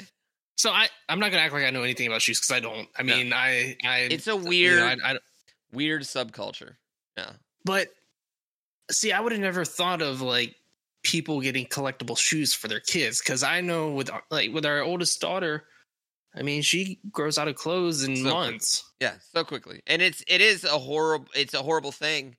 So 0.56 0.70
I, 0.70 0.86
I'm 1.08 1.18
not 1.18 1.30
gonna 1.30 1.42
act 1.42 1.52
like 1.52 1.64
I 1.64 1.70
know 1.70 1.82
anything 1.82 2.06
about 2.06 2.22
shoes 2.22 2.40
because 2.40 2.56
I 2.56 2.60
don't. 2.60 2.88
I 2.98 3.02
No. 3.02 3.16
mean, 3.16 3.32
I, 3.32 3.76
I. 3.84 3.98
It's 4.10 4.26
a 4.28 4.30
you 4.30 4.36
weird, 4.36 4.78
know, 4.98 5.04
I, 5.04 5.12
I, 5.14 5.18
weird 5.72 6.02
subculture. 6.02 6.76
Yeah. 7.16 7.30
but 7.64 7.88
see, 8.90 9.12
I 9.12 9.20
would 9.20 9.32
have 9.32 9.40
never 9.40 9.64
thought 9.64 10.00
of 10.02 10.20
like 10.20 10.54
people 11.04 11.40
getting 11.40 11.66
collectible 11.66 12.18
shoes 12.18 12.52
for 12.52 12.66
their 12.66 12.80
kids 12.80 13.20
because 13.20 13.42
I 13.44 13.60
know 13.60 13.90
with 13.92 14.10
our- 14.10 14.24
like 14.30 14.52
with 14.52 14.66
our 14.66 14.80
oldest 14.82 15.20
daughter, 15.20 15.68
I 16.34 16.42
mean, 16.42 16.62
she 16.62 16.98
grows 17.12 17.38
out 17.38 17.46
of 17.46 17.54
clothes 17.54 18.02
in 18.02 18.16
So 18.16 18.22
quickly. 18.22 18.32
months. 18.50 18.92
Yeah, 19.00 19.14
so 19.32 19.44
quickly. 19.44 19.80
And 19.86 20.02
it's 20.02 20.24
it 20.26 20.40
is 20.40 20.64
a 20.64 20.78
horrible 20.78 21.28
it's 21.34 21.54
a 21.54 21.62
horrible 21.62 21.92
thing. 21.92 22.36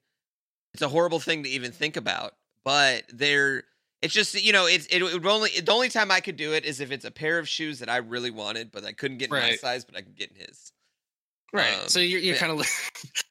It's 0.73 0.81
a 0.81 0.89
horrible 0.89 1.21
thing 1.21 1.43
to 1.43 1.49
even 1.49 1.71
think 1.71 1.95
about. 1.95 2.33
But 2.65 3.03
there 3.13 3.63
it's 4.01 4.13
just 4.13 4.33
you 4.35 4.51
know, 4.51 4.65
it's 4.65 4.85
it, 4.87 5.01
would 5.01 5.25
only 5.25 5.51
the 5.59 5.71
only 5.71 5.89
time 5.89 6.11
I 6.11 6.19
could 6.19 6.35
do 6.35 6.53
it 6.53 6.65
is 6.65 6.81
if 6.81 6.91
it's 6.91 7.05
a 7.05 7.11
pair 7.11 7.39
of 7.39 7.47
shoes 7.47 7.79
that 7.79 7.89
I 7.89 7.97
really 7.97 8.31
wanted, 8.31 8.71
but 8.71 8.83
I 8.83 8.91
couldn't 8.91 9.19
get 9.19 9.25
in 9.29 9.31
my 9.31 9.55
size, 9.55 9.85
but 9.85 9.95
I 9.95 10.01
could 10.01 10.15
get 10.17 10.31
in 10.31 10.37
his. 10.45 10.71
Right. 11.53 11.73
Um, 11.81 11.87
so 11.87 11.99
you're, 11.99 12.19
you're 12.19 12.33
yeah. 12.35 12.39
kind 12.39 12.51
of 12.51 12.65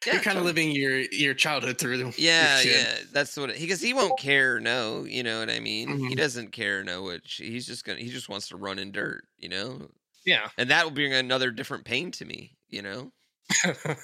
Yeah, 0.07 0.15
you're 0.15 0.23
kind 0.23 0.39
of 0.39 0.45
living 0.45 0.71
your 0.71 1.01
your 1.13 1.35
childhood 1.35 1.79
through. 1.79 2.13
Yeah, 2.17 2.61
yeah, 2.63 2.99
that's 3.13 3.37
what 3.37 3.55
he 3.55 3.65
because 3.67 3.81
he 3.83 3.93
won't 3.93 4.19
care. 4.19 4.61
No, 4.61 5.05
you 5.05 5.23
know 5.23 5.41
what 5.41 5.51
I 5.51 5.61
mean. 5.61 5.99
He 5.99 6.15
Mhm. 6.15 6.17
doesn't 6.17 6.53
care. 6.53 6.83
No, 6.85 7.03
which 7.03 7.35
he's 7.37 7.67
just 7.67 7.85
gonna. 7.85 7.99
He 8.01 8.09
just 8.11 8.29
wants 8.29 8.49
to 8.49 8.57
run 8.57 8.79
in 8.79 8.93
dirt. 8.93 9.25
You 9.39 9.49
know, 9.51 9.91
Yeah. 10.25 10.49
and 10.59 10.71
that 10.71 10.85
will 10.85 10.91
bring 10.93 11.13
another 11.13 11.51
different 11.51 11.85
pain 11.85 12.11
to 12.13 12.25
me. 12.25 12.57
You 12.69 12.83
know. 12.83 13.13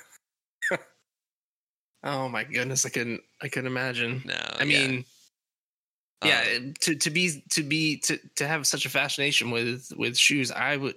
oh 2.02 2.28
my 2.28 2.44
goodness, 2.44 2.84
I 2.86 2.90
couldn't 2.90 3.22
I 3.42 3.48
couldn't 3.48 3.66
imagine. 3.68 4.22
No, 4.24 4.38
I 4.58 4.64
mean, 4.64 5.04
yeah, 6.22 6.44
Um, 6.56 6.74
to 6.80 6.94
to 6.96 7.10
be 7.10 7.42
to 7.50 7.62
be 7.62 7.98
to 8.00 8.18
to 8.36 8.46
have 8.46 8.66
such 8.66 8.84
a 8.84 8.90
fascination 8.90 9.50
with 9.50 9.90
with 9.96 10.16
shoes, 10.18 10.50
I 10.50 10.76
would. 10.76 10.96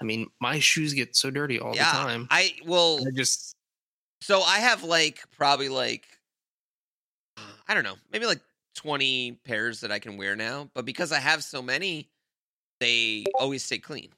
I 0.00 0.04
mean, 0.04 0.28
my 0.40 0.58
shoes 0.58 0.94
get 0.94 1.16
so 1.16 1.30
dirty 1.30 1.58
all 1.58 1.74
yeah. 1.74 1.90
the 1.90 1.98
time. 1.98 2.28
I 2.30 2.54
will 2.64 3.04
I 3.06 3.10
just 3.10 3.54
So 4.20 4.42
I 4.42 4.58
have 4.58 4.84
like 4.84 5.20
probably 5.36 5.68
like 5.68 6.04
I 7.68 7.74
don't 7.74 7.84
know, 7.84 7.96
maybe 8.12 8.26
like 8.26 8.40
20 8.76 9.40
pairs 9.44 9.80
that 9.80 9.92
I 9.92 9.98
can 9.98 10.16
wear 10.16 10.36
now, 10.36 10.70
but 10.74 10.84
because 10.84 11.12
I 11.12 11.18
have 11.18 11.44
so 11.44 11.60
many, 11.60 12.08
they 12.80 13.24
always 13.38 13.62
stay 13.64 13.78
clean. 13.78 14.08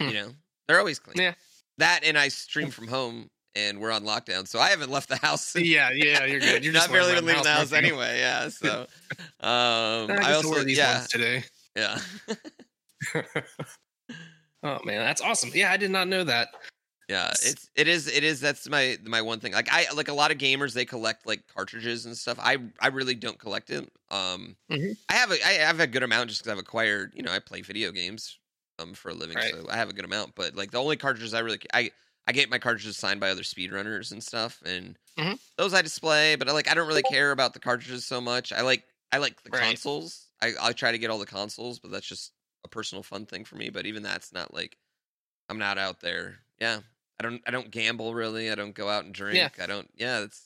Hmm. 0.00 0.08
You 0.08 0.14
know? 0.14 0.28
They're 0.66 0.78
always 0.78 0.98
clean. 0.98 1.22
Yeah. 1.22 1.34
That 1.78 2.00
and 2.04 2.16
I 2.16 2.28
stream 2.28 2.70
from 2.70 2.86
home 2.86 3.28
and 3.56 3.80
we're 3.80 3.90
on 3.90 4.04
lockdown, 4.04 4.46
so 4.46 4.60
I 4.60 4.68
haven't 4.68 4.90
left 4.90 5.08
the 5.08 5.16
house. 5.16 5.56
yeah, 5.56 5.90
yeah, 5.92 6.24
you're 6.24 6.40
good. 6.40 6.64
You're 6.64 6.72
not 6.72 6.90
barely 6.90 7.12
even 7.12 7.24
leaving 7.26 7.42
the 7.42 7.50
house 7.50 7.72
anyway, 7.72 8.20
yeah. 8.20 8.48
So 8.50 8.86
um 9.40 10.10
I, 10.10 10.18
I, 10.22 10.32
also 10.34 10.50
wear 10.50 10.64
these 10.64 10.78
yeah, 10.78 10.98
ones 10.98 11.08
today. 11.08 11.44
yeah. 11.74 11.98
oh 14.62 14.78
man, 14.84 14.98
that's 15.04 15.20
awesome. 15.20 15.50
Yeah, 15.54 15.70
I 15.72 15.76
did 15.76 15.90
not 15.90 16.08
know 16.08 16.24
that. 16.24 16.50
Yeah, 17.08 17.34
it's 17.42 17.68
it 17.74 17.88
is 17.88 18.06
it 18.06 18.22
is 18.22 18.40
that's 18.40 18.68
my 18.68 18.96
my 19.02 19.20
one 19.20 19.40
thing. 19.40 19.52
Like 19.52 19.68
I 19.70 19.90
like 19.92 20.08
a 20.08 20.12
lot 20.12 20.30
of 20.30 20.38
gamers 20.38 20.74
they 20.74 20.84
collect 20.84 21.26
like 21.26 21.46
cartridges 21.48 22.06
and 22.06 22.16
stuff. 22.16 22.38
I 22.40 22.58
I 22.80 22.88
really 22.88 23.14
don't 23.16 23.38
collect 23.38 23.70
it. 23.70 23.90
Um 24.10 24.56
Mhm. 24.68 24.94
I 25.08 25.14
have 25.14 25.32
a 25.32 25.44
I 25.44 25.52
have 25.54 25.80
a 25.80 25.86
good 25.88 26.04
amount 26.04 26.30
just 26.30 26.42
cuz 26.44 26.52
I've 26.52 26.58
acquired, 26.58 27.12
you 27.16 27.22
know, 27.22 27.32
I 27.32 27.40
play 27.40 27.62
video 27.62 27.90
games 27.92 28.38
um 28.78 28.94
for 28.94 29.10
a 29.10 29.14
living, 29.14 29.40
Right. 29.40 29.54
so 29.54 29.66
I 29.68 29.76
have 29.76 29.88
a 29.90 29.92
good 29.92 30.04
amount, 30.04 30.36
but 30.36 30.54
like 30.54 30.70
the 30.70 30.78
only 30.80 30.96
cartridges 30.96 31.34
I 31.34 31.40
really 31.40 31.58
I 31.74 31.90
I 32.28 32.32
get 32.32 32.48
my 32.50 32.58
cartridges 32.60 32.96
signed 32.96 33.18
by 33.20 33.30
other 33.30 33.42
speedrunners 33.42 34.12
and 34.12 34.22
stuff 34.22 34.62
and 34.64 34.96
Mhm. 35.16 35.36
those 35.58 35.74
I 35.74 35.82
display, 35.82 36.36
but 36.36 36.48
I 36.48 36.52
like 36.52 36.68
I 36.68 36.74
don't 36.74 36.88
really 36.88 37.02
care 37.04 37.32
about 37.32 37.54
the 37.54 37.60
cartridges 37.60 38.06
so 38.06 38.20
much. 38.20 38.52
I 38.52 38.62
like 38.62 38.84
I 39.12 39.18
like 39.18 39.42
the 39.42 39.50
Right. 39.50 39.80
consoles. 39.90 40.28
I 40.42 40.54
I 40.60 40.72
try 40.72 40.92
to 40.92 40.98
get 40.98 41.10
all 41.10 41.18
the 41.18 41.26
consoles, 41.26 41.78
but 41.80 41.90
that's 41.90 42.06
just 42.06 42.32
a 42.64 42.68
personal 42.68 43.02
fun 43.02 43.26
thing 43.26 43.44
for 43.44 43.56
me, 43.56 43.70
but 43.70 43.86
even 43.86 44.02
that's 44.02 44.32
not 44.32 44.52
like 44.54 44.76
I'm 45.48 45.58
not 45.58 45.78
out 45.78 46.00
there. 46.00 46.38
Yeah. 46.60 46.80
I 47.18 47.22
don't 47.22 47.42
I 47.46 47.50
don't 47.50 47.70
gamble 47.70 48.14
really. 48.14 48.50
I 48.50 48.54
don't 48.54 48.74
go 48.74 48.88
out 48.88 49.04
and 49.04 49.12
drink. 49.14 49.60
I 49.60 49.66
don't 49.66 49.90
yeah, 49.96 50.20
that's 50.20 50.42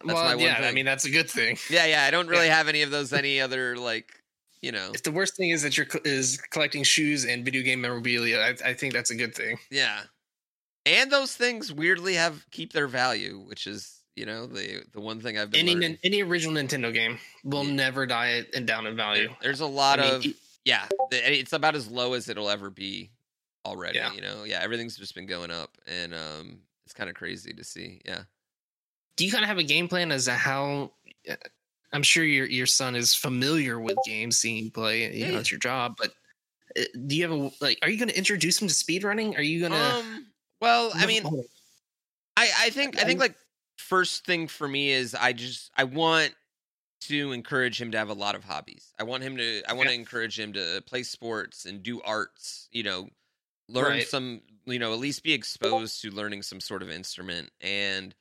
That's 0.00 0.14
well, 0.14 0.24
my 0.24 0.34
one 0.36 0.44
yeah, 0.44 0.60
I 0.62 0.72
mean 0.72 0.84
that's 0.84 1.04
a 1.04 1.10
good 1.10 1.28
thing. 1.30 1.56
yeah, 1.70 1.86
yeah, 1.86 2.04
I 2.04 2.10
don't 2.10 2.28
really 2.28 2.48
have 2.48 2.68
any 2.68 2.82
of 2.82 2.90
those 2.90 3.12
any 3.12 3.40
other 3.40 3.76
like, 3.76 4.12
you 4.60 4.70
know. 4.72 4.90
If 4.94 5.02
the 5.02 5.10
worst 5.12 5.36
thing 5.36 5.50
is 5.50 5.62
that 5.62 5.76
you're 5.76 5.86
is 6.04 6.38
collecting 6.50 6.84
shoes 6.84 7.24
and 7.24 7.44
video 7.44 7.62
game 7.62 7.80
memorabilia, 7.80 8.38
I, 8.38 8.70
I 8.70 8.74
think 8.74 8.92
that's 8.92 9.10
a 9.10 9.16
good 9.16 9.34
thing. 9.34 9.58
Yeah. 9.70 10.02
And 10.86 11.10
those 11.10 11.34
things 11.36 11.72
weirdly 11.72 12.14
have 12.14 12.44
keep 12.50 12.72
their 12.72 12.86
value, 12.88 13.38
which 13.48 13.66
is, 13.66 14.00
you 14.16 14.24
know, 14.26 14.46
the 14.46 14.82
the 14.92 15.00
one 15.00 15.20
thing 15.20 15.36
I've 15.38 15.50
been 15.50 15.60
Any 15.60 15.74
learning. 15.74 15.98
any 16.04 16.22
original 16.22 16.54
Nintendo 16.62 16.92
game 16.94 17.18
will 17.44 17.64
Yeah. 17.64 17.72
never 17.72 18.06
die 18.06 18.44
and 18.54 18.66
down 18.68 18.86
in 18.86 18.94
value. 18.96 19.28
There- 19.28 19.36
There's 19.42 19.60
a 19.60 19.66
lot 19.66 19.98
I 20.00 20.02
mean, 20.02 20.14
of 20.14 20.34
yeah, 20.64 20.86
it's 21.10 21.52
about 21.52 21.74
as 21.74 21.88
low 21.90 22.12
as 22.14 22.28
it'll 22.28 22.48
ever 22.50 22.70
be 22.70 23.10
already, 23.64 23.98
Yeah. 23.98 24.12
you 24.12 24.20
know. 24.20 24.44
Yeah, 24.44 24.60
everything's 24.62 24.96
just 24.96 25.14
been 25.14 25.26
going 25.26 25.50
up 25.50 25.76
and 25.86 26.14
um 26.14 26.60
it's 26.84 26.94
kind 26.94 27.08
of 27.10 27.16
crazy 27.16 27.52
to 27.52 27.64
see. 27.64 28.00
Yeah. 28.04 28.22
do 29.16 29.24
you 29.24 29.30
kind 29.32 29.44
of 29.44 29.48
have 29.48 29.58
a 29.58 29.62
game 29.64 29.88
plan 29.88 30.10
as 30.12 30.24
to 30.26 30.32
how? 30.32 30.92
uh, 31.30 31.34
I'm 31.92 32.02
sure 32.02 32.24
your 32.24 32.46
your 32.46 32.66
son 32.66 32.96
is 32.96 33.14
familiar 33.14 33.78
with 33.78 33.96
games, 34.06 34.36
seeing 34.38 34.70
play. 34.70 35.14
You 35.14 35.32
know, 35.32 35.38
it's 35.38 35.50
your 35.50 35.60
job. 35.60 35.94
But 35.98 36.12
uh, 36.78 36.84
do 37.06 37.14
you 37.16 37.22
have 37.22 37.32
a 37.38 37.50
like? 37.60 37.78
Are 37.82 37.90
you 37.90 37.98
going 37.98 38.08
to 38.08 38.16
introduce 38.16 38.60
him 38.62 38.66
to 38.68 38.74
speedrunning? 38.74 39.36
Are 39.36 39.42
you 39.42 39.60
going 39.60 39.72
to? 39.72 39.94
Um 39.96 40.26
well, 40.60 40.90
I 40.94 41.06
mean, 41.06 41.24
I 42.36 42.50
I 42.58 42.70
think 42.70 42.98
I 42.98 43.04
think 43.04 43.20
like 43.20 43.34
first 43.78 44.24
thing 44.24 44.48
for 44.48 44.66
me 44.66 44.90
is 44.90 45.14
I 45.14 45.32
just 45.32 45.70
I 45.76 45.84
want 45.84 46.34
to 47.08 47.32
encourage 47.32 47.80
him 47.80 47.90
to 47.92 47.98
have 47.98 48.08
a 48.08 48.14
lot 48.14 48.34
of 48.34 48.44
hobbies. 48.44 48.92
I 48.98 49.04
want 49.04 49.22
him 49.22 49.36
to 49.36 49.62
I 49.68 49.72
want 49.72 49.88
to 49.88 49.94
encourage 49.94 50.38
him 50.38 50.52
to 50.54 50.82
play 50.86 51.02
sports 51.02 51.64
and 51.64 51.82
do 51.82 52.00
arts, 52.02 52.68
you 52.72 52.82
know, 52.82 53.08
learn 53.68 53.90
Right. 53.90 54.06
some, 54.06 54.42
you 54.66 54.78
know, 54.78 54.92
at 54.92 54.98
least 54.98 55.22
be 55.22 55.32
exposed 55.32 56.02
to 56.02 56.10
learning 56.10 56.42
some 56.42 56.60
sort 56.60 56.82
of 56.82 56.90
instrument 56.90 57.50
and 57.60 58.14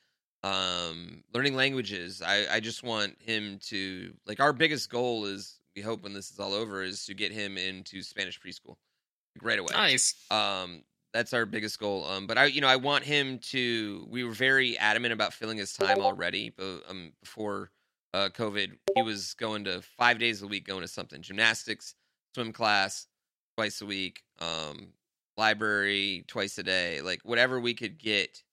um 0.44 1.24
learning 1.34 1.56
languages. 1.56 2.22
I 2.22 2.56
I 2.56 2.60
just 2.60 2.84
want 2.84 3.22
him 3.22 3.60
to 3.66 4.14
like 4.26 4.40
our 4.40 4.54
biggest 4.54 4.90
goal 4.90 5.26
is 5.26 5.60
we 5.76 5.82
hope 5.82 6.04
when 6.04 6.14
this 6.14 6.32
is 6.32 6.40
all 6.40 6.54
over 6.54 6.82
is 6.82 7.06
to 7.06 7.14
get 7.14 7.32
him 7.32 7.58
into 7.58 8.02
Spanish 8.02 8.40
preschool 8.40 8.76
like, 9.36 9.44
right 9.44 9.60
away 9.60 9.74
nice. 9.74 10.16
um 10.32 10.84
that's 11.14 11.34
our 11.34 11.46
biggest 11.46 11.80
goal 11.80 12.06
um 12.06 12.28
but 12.28 12.38
i 12.38 12.46
you 12.46 12.60
know 12.62 12.68
i 12.68 12.76
want 12.76 13.04
him 13.04 13.40
to 13.40 14.06
we 14.10 14.24
were 14.24 14.32
very 14.34 14.78
adamant 14.78 15.14
about 15.14 15.34
filling 15.34 15.58
his 15.58 15.74
time 15.74 16.00
already 16.02 16.50
but 16.50 16.82
um 16.90 17.14
before 17.22 17.70
uh 18.14 18.30
covid 18.30 18.78
he 18.96 19.02
was 19.02 19.34
going 19.36 19.64
to 19.64 19.82
five 19.82 20.20
days 20.20 20.42
a 20.42 20.48
week 20.48 20.66
going 20.66 20.82
to 20.82 20.88
something 20.88 21.22
gymnastics 21.22 21.96
swim 22.36 22.52
class 22.54 23.08
twice 23.58 23.82
a 23.82 23.86
week 23.86 24.24
um 24.40 24.94
library 25.38 26.24
twice 26.28 26.58
a 26.58 26.64
day 26.64 27.02
like 27.02 27.22
whatever 27.24 27.60
we 27.60 27.74
could 27.74 27.98
get 27.98 28.44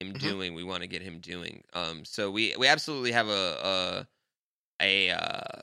him 0.00 0.14
Mhm. 0.14 0.18
doing 0.18 0.54
we 0.54 0.64
want 0.64 0.82
to 0.82 0.88
get 0.88 1.02
him 1.02 1.20
doing 1.20 1.64
um 1.74 2.04
so 2.04 2.30
we 2.30 2.54
we 2.58 2.66
absolutely 2.66 3.12
have 3.12 3.28
a 3.28 4.06
a 4.80 5.10
a 5.10 5.10
uh 5.10 5.62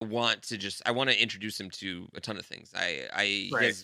want 0.00 0.42
to 0.44 0.56
just 0.56 0.82
I 0.86 0.92
want 0.92 1.10
to 1.10 1.20
introduce 1.22 1.58
him 1.60 1.70
to 1.70 2.08
a 2.14 2.20
ton 2.20 2.38
of 2.38 2.46
things. 2.46 2.72
I 2.74 3.08
I 3.12 3.52
Right. 3.52 3.76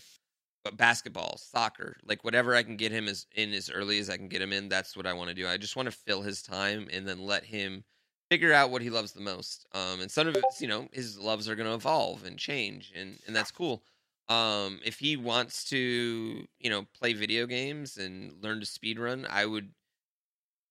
uh, 0.67 0.73
basketball, 0.73 1.39
soccer, 1.39 1.97
like 2.05 2.25
whatever 2.25 2.55
I 2.57 2.63
can 2.63 2.77
get 2.77 2.93
him 2.93 3.09
as 3.09 3.27
in 3.35 3.53
as 3.55 3.71
early 3.71 3.99
as 3.99 4.11
I 4.11 4.17
can 4.17 4.29
get 4.29 4.43
him 4.43 4.53
in. 4.53 4.69
That's 4.69 4.97
what 4.97 5.07
I 5.07 5.15
want 5.15 5.29
to 5.31 5.35
do. 5.35 5.49
I 5.49 5.57
just 5.59 5.77
want 5.77 5.87
to 5.89 5.93
fill 5.93 6.23
his 6.23 6.43
time 6.43 6.89
and 6.93 7.09
then 7.09 7.21
let 7.21 7.45
him 7.45 7.85
figure 8.31 8.53
out 8.53 8.71
what 8.71 8.83
he 8.83 8.91
loves 8.91 9.13
the 9.13 9.21
most. 9.21 9.67
Um, 9.73 10.01
and 10.01 10.11
some 10.11 10.27
of 10.29 10.37
it's 10.37 10.61
you 10.61 10.69
know 10.69 10.89
his 10.93 11.19
loves 11.19 11.49
are 11.49 11.57
going 11.57 11.69
to 11.69 11.75
evolve 11.75 12.25
and 12.25 12.39
change, 12.39 12.93
and 12.95 13.19
and 13.27 13.35
that's 13.37 13.51
cool. 13.51 13.85
Um, 14.29 14.81
if 14.85 14.99
he 14.99 15.17
wants 15.17 15.65
to 15.71 16.47
you 16.59 16.71
know 16.71 16.87
play 16.95 17.13
video 17.13 17.47
games 17.47 17.97
and 17.97 18.43
learn 18.43 18.61
to 18.61 18.67
speed 18.67 18.99
run, 18.99 19.27
I 19.29 19.47
would. 19.47 19.73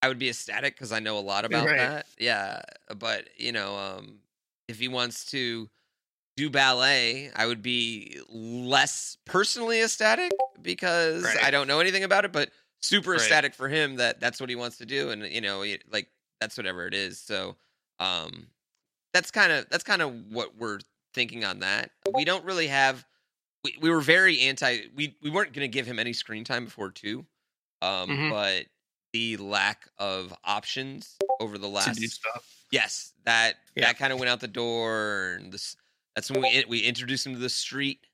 I 0.02 0.08
would 0.08 0.20
be 0.20 0.30
ecstatic 0.30 0.76
because 0.76 0.92
I 0.92 1.00
know 1.00 1.18
a 1.18 1.22
lot 1.22 1.46
about 1.46 1.66
Right. 1.66 1.78
that. 1.78 2.08
Yeah, 2.20 2.62
but 2.96 3.28
you 3.38 3.52
know, 3.52 3.76
um, 3.78 4.20
if 4.68 4.80
he 4.80 4.88
wants 4.88 5.26
to 5.32 5.70
do 6.38 6.50
ballet, 6.50 7.32
I 7.34 7.48
would 7.48 7.62
be 7.62 8.22
less 8.30 9.18
personally 9.26 9.82
ecstatic 9.82 10.34
because 10.62 11.24
Right. 11.24 11.38
I 11.42 11.52
don't 11.52 11.68
know 11.68 11.80
anything 11.80 12.04
about 12.04 12.26
it, 12.26 12.32
but 12.34 12.52
super 12.82 13.16
Right. 13.16 13.16
ecstatic 13.16 13.54
for 13.56 13.70
him 13.70 13.98
that 13.98 14.20
that's 14.20 14.40
what 14.40 14.50
he 14.50 14.56
wants 14.56 14.78
to 14.80 14.86
do, 14.86 15.12
and 15.12 15.24
you 15.24 15.42
know, 15.42 15.66
like 15.90 16.10
that's 16.39 16.58
whatever 16.58 16.88
it 16.88 16.94
is. 16.94 17.20
So, 17.20 17.56
um, 18.00 18.48
that's 19.13 19.32
kind 19.32 19.51
of 19.51 19.70
that's 19.70 19.84
kind 19.84 20.01
of 20.01 20.13
what 20.32 20.58
we're 20.58 20.80
thinking 21.13 21.46
on 21.46 21.60
that. 21.60 21.92
We 22.13 22.25
don't 22.25 22.44
really 22.46 22.68
have. 22.68 23.06
We, 23.63 23.75
we 23.82 23.89
were 23.89 24.01
very 24.01 24.42
anti. 24.42 24.82
We 24.96 25.15
we 25.22 25.30
weren't 25.30 25.54
going 25.54 25.63
to 25.70 25.74
give 25.74 25.86
him 25.88 25.98
any 26.00 26.13
screen 26.13 26.44
time 26.44 26.65
before 26.65 26.92
two, 26.92 27.25
um, 27.82 28.10
Mhm. 28.10 28.30
but 28.30 28.65
the 29.13 29.38
lack 29.38 29.88
of 29.98 30.34
options 30.44 31.15
over 31.39 31.58
the 31.58 31.70
last. 31.70 32.00
Yes, 32.72 33.13
that 33.24 33.56
Yeah. 33.75 33.86
that 33.86 33.98
kind 33.98 34.12
of 34.12 34.20
went 34.20 34.30
out 34.30 34.39
the 34.42 34.48
door, 34.48 35.38
and 35.39 35.51
this 35.54 35.75
that's 36.15 36.30
when 36.30 36.42
we 36.42 36.65
we 36.68 36.80
introduced 36.82 37.25
him 37.25 37.34
to 37.34 37.39
the 37.39 37.50
street. 37.50 38.06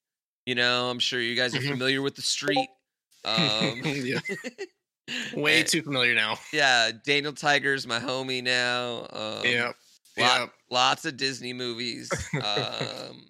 You 0.45 0.55
know, 0.55 0.89
I'm 0.89 0.99
sure 0.99 1.19
you 1.19 1.35
guys 1.35 1.55
are 1.55 1.59
Mhm. 1.59 1.69
familiar 1.69 2.01
with 2.01 2.15
the 2.15 2.21
street. 2.21 2.69
Um, 3.23 3.81
Yeah. 3.85 4.19
Way 5.35 5.59
and- 5.61 5.67
too 5.69 5.81
familiar 5.81 6.13
now. 6.15 6.37
yeah, 6.53 6.91
Daniel 7.05 7.33
Tiger's 7.33 7.85
my 7.87 7.99
homie 7.99 8.43
now. 8.43 9.07
Um, 9.11 9.45
yeah. 9.45 9.65
lot- 9.65 9.75
Yeah. 10.17 10.45
lots 10.69 11.05
of 11.05 11.17
Disney 11.17 11.53
movies. 11.53 12.09
Um, 12.43 13.27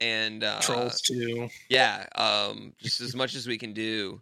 and 0.00 0.44
uh, 0.44 0.60
Trolls 0.60 1.00
too. 1.00 1.48
yeah, 1.70 2.04
um, 2.16 2.74
just 2.78 3.00
as 3.00 3.14
much 3.16 3.34
as 3.34 3.46
we 3.46 3.56
can 3.56 3.72
do, 3.72 4.20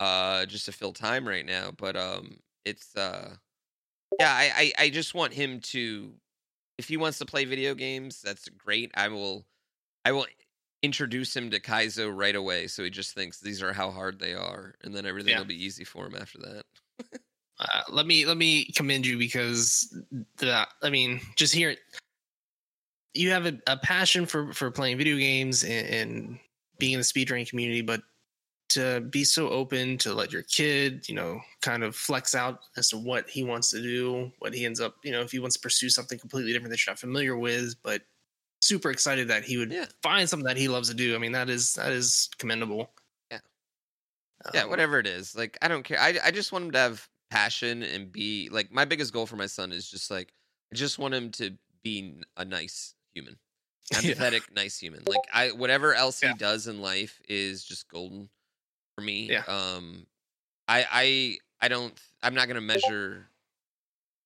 uh, 0.00 0.46
just 0.46 0.64
to 0.66 0.72
fill 0.72 0.92
time 0.94 1.28
right 1.28 1.44
now. 1.44 1.70
But 1.76 1.96
um, 1.96 2.38
it's 2.64 2.96
uh, 2.96 3.34
yeah, 4.18 4.32
I, 4.32 4.72
I 4.78 4.84
I 4.84 4.88
just 4.90 5.14
want 5.14 5.34
him 5.34 5.60
to, 5.60 6.14
if 6.78 6.88
he 6.88 6.96
wants 6.96 7.18
to 7.18 7.26
play 7.26 7.44
video 7.44 7.74
games, 7.74 8.22
that's 8.22 8.48
great. 8.48 8.90
I 8.94 9.08
will, 9.08 9.44
I 10.06 10.12
will 10.12 10.26
introduce 10.82 11.34
him 11.34 11.50
to 11.50 11.60
Kaizo 11.60 12.14
right 12.14 12.34
away, 12.34 12.66
so 12.66 12.82
he 12.82 12.90
just 12.90 13.14
thinks 13.14 13.40
these 13.40 13.62
are 13.62 13.72
how 13.72 13.90
hard 13.90 14.18
they 14.18 14.34
are, 14.34 14.74
and 14.82 14.94
then 14.94 15.06
everything 15.06 15.32
Yeah. 15.32 15.38
will 15.38 15.46
be 15.46 15.64
easy 15.64 15.84
for 15.84 16.06
him 16.06 16.16
after 16.16 16.38
that. 16.38 16.62
Uh, 17.58 17.82
let 17.90 18.06
me 18.06 18.26
let 18.26 18.36
me 18.36 18.64
commend 18.72 19.06
you 19.06 19.18
because 19.18 19.96
the 20.38 20.66
I 20.82 20.90
mean, 20.90 21.20
just 21.36 21.54
hear 21.54 21.70
it. 21.70 21.78
You 23.14 23.30
have 23.30 23.46
a, 23.46 23.58
a 23.66 23.76
passion 23.76 24.26
for 24.26 24.52
for 24.52 24.70
playing 24.70 24.98
video 24.98 25.16
games 25.16 25.62
and, 25.64 25.86
and 25.86 26.38
being 26.78 26.94
in 26.94 27.00
the 27.00 27.04
speedrunning 27.04 27.48
community, 27.48 27.82
but 27.82 28.02
to 28.70 29.02
be 29.02 29.22
so 29.22 29.50
open 29.50 29.98
to 29.98 30.14
let 30.14 30.32
your 30.32 30.42
kid, 30.44 31.06
you 31.08 31.14
know, 31.14 31.40
kind 31.60 31.84
of 31.84 31.94
flex 31.94 32.34
out 32.34 32.60
as 32.76 32.88
to 32.88 32.96
what 32.96 33.28
he 33.28 33.44
wants 33.44 33.70
to 33.70 33.82
do, 33.82 34.32
what 34.38 34.54
he 34.54 34.64
ends 34.64 34.80
up, 34.80 34.96
you 35.04 35.12
know, 35.12 35.20
if 35.20 35.30
he 35.30 35.38
wants 35.38 35.56
to 35.56 35.60
pursue 35.60 35.90
something 35.90 36.18
completely 36.18 36.52
different 36.52 36.70
that 36.70 36.84
you're 36.86 36.92
not 36.92 36.98
familiar 36.98 37.36
with, 37.36 37.74
but 37.82 38.02
super 38.62 38.90
excited 38.90 39.28
that 39.28 39.44
he 39.44 39.56
would 39.58 39.70
Yeah. 39.72 39.86
find 40.02 40.28
something 40.28 40.46
that 40.46 40.56
he 40.56 40.68
loves 40.68 40.88
to 40.88 40.94
do. 40.94 41.14
I 41.14 41.18
mean, 41.18 41.32
that 41.32 41.50
is 41.50 41.74
that 41.74 41.92
is 41.92 42.30
commendable. 42.38 42.90
Yeah. 43.30 43.40
Yeah, 44.54 44.62
Um, 44.64 44.70
whatever 44.70 44.98
it 44.98 45.06
is. 45.06 45.34
Like 45.34 45.58
I 45.62 45.68
don't 45.68 45.82
care. 45.82 46.00
I 46.00 46.18
I 46.24 46.30
just 46.30 46.52
want 46.52 46.64
him 46.66 46.70
to 46.72 46.78
have 46.78 47.08
passion 47.30 47.82
and 47.82 48.12
be 48.12 48.48
like 48.50 48.70
my 48.70 48.84
biggest 48.84 49.12
goal 49.12 49.26
for 49.26 49.36
my 49.36 49.46
son 49.46 49.72
is 49.72 49.90
just 49.90 50.10
like 50.10 50.32
I 50.72 50.76
just 50.76 50.98
want 50.98 51.14
him 51.14 51.30
to 51.32 51.56
be 51.82 52.14
a 52.36 52.44
nice 52.44 52.94
human. 53.14 53.38
Yeah. 53.92 53.98
Empathetic, 54.14 54.50
nice 54.54 54.78
human. 54.78 55.02
Like 55.06 55.20
I 55.32 55.50
whatever 55.52 55.94
else 55.94 56.22
Yeah. 56.22 56.32
he 56.32 56.38
does 56.38 56.66
in 56.66 56.80
life 56.80 57.20
is 57.28 57.64
just 57.64 57.88
golden 57.88 58.30
for 58.96 59.02
me. 59.02 59.28
Yeah. 59.28 59.44
Um 59.48 60.06
I 60.68 60.86
I 60.90 61.38
I 61.60 61.68
don't 61.68 61.92
I'm 62.22 62.34
not 62.34 62.46
going 62.46 62.54
to 62.54 62.60
measure 62.60 63.28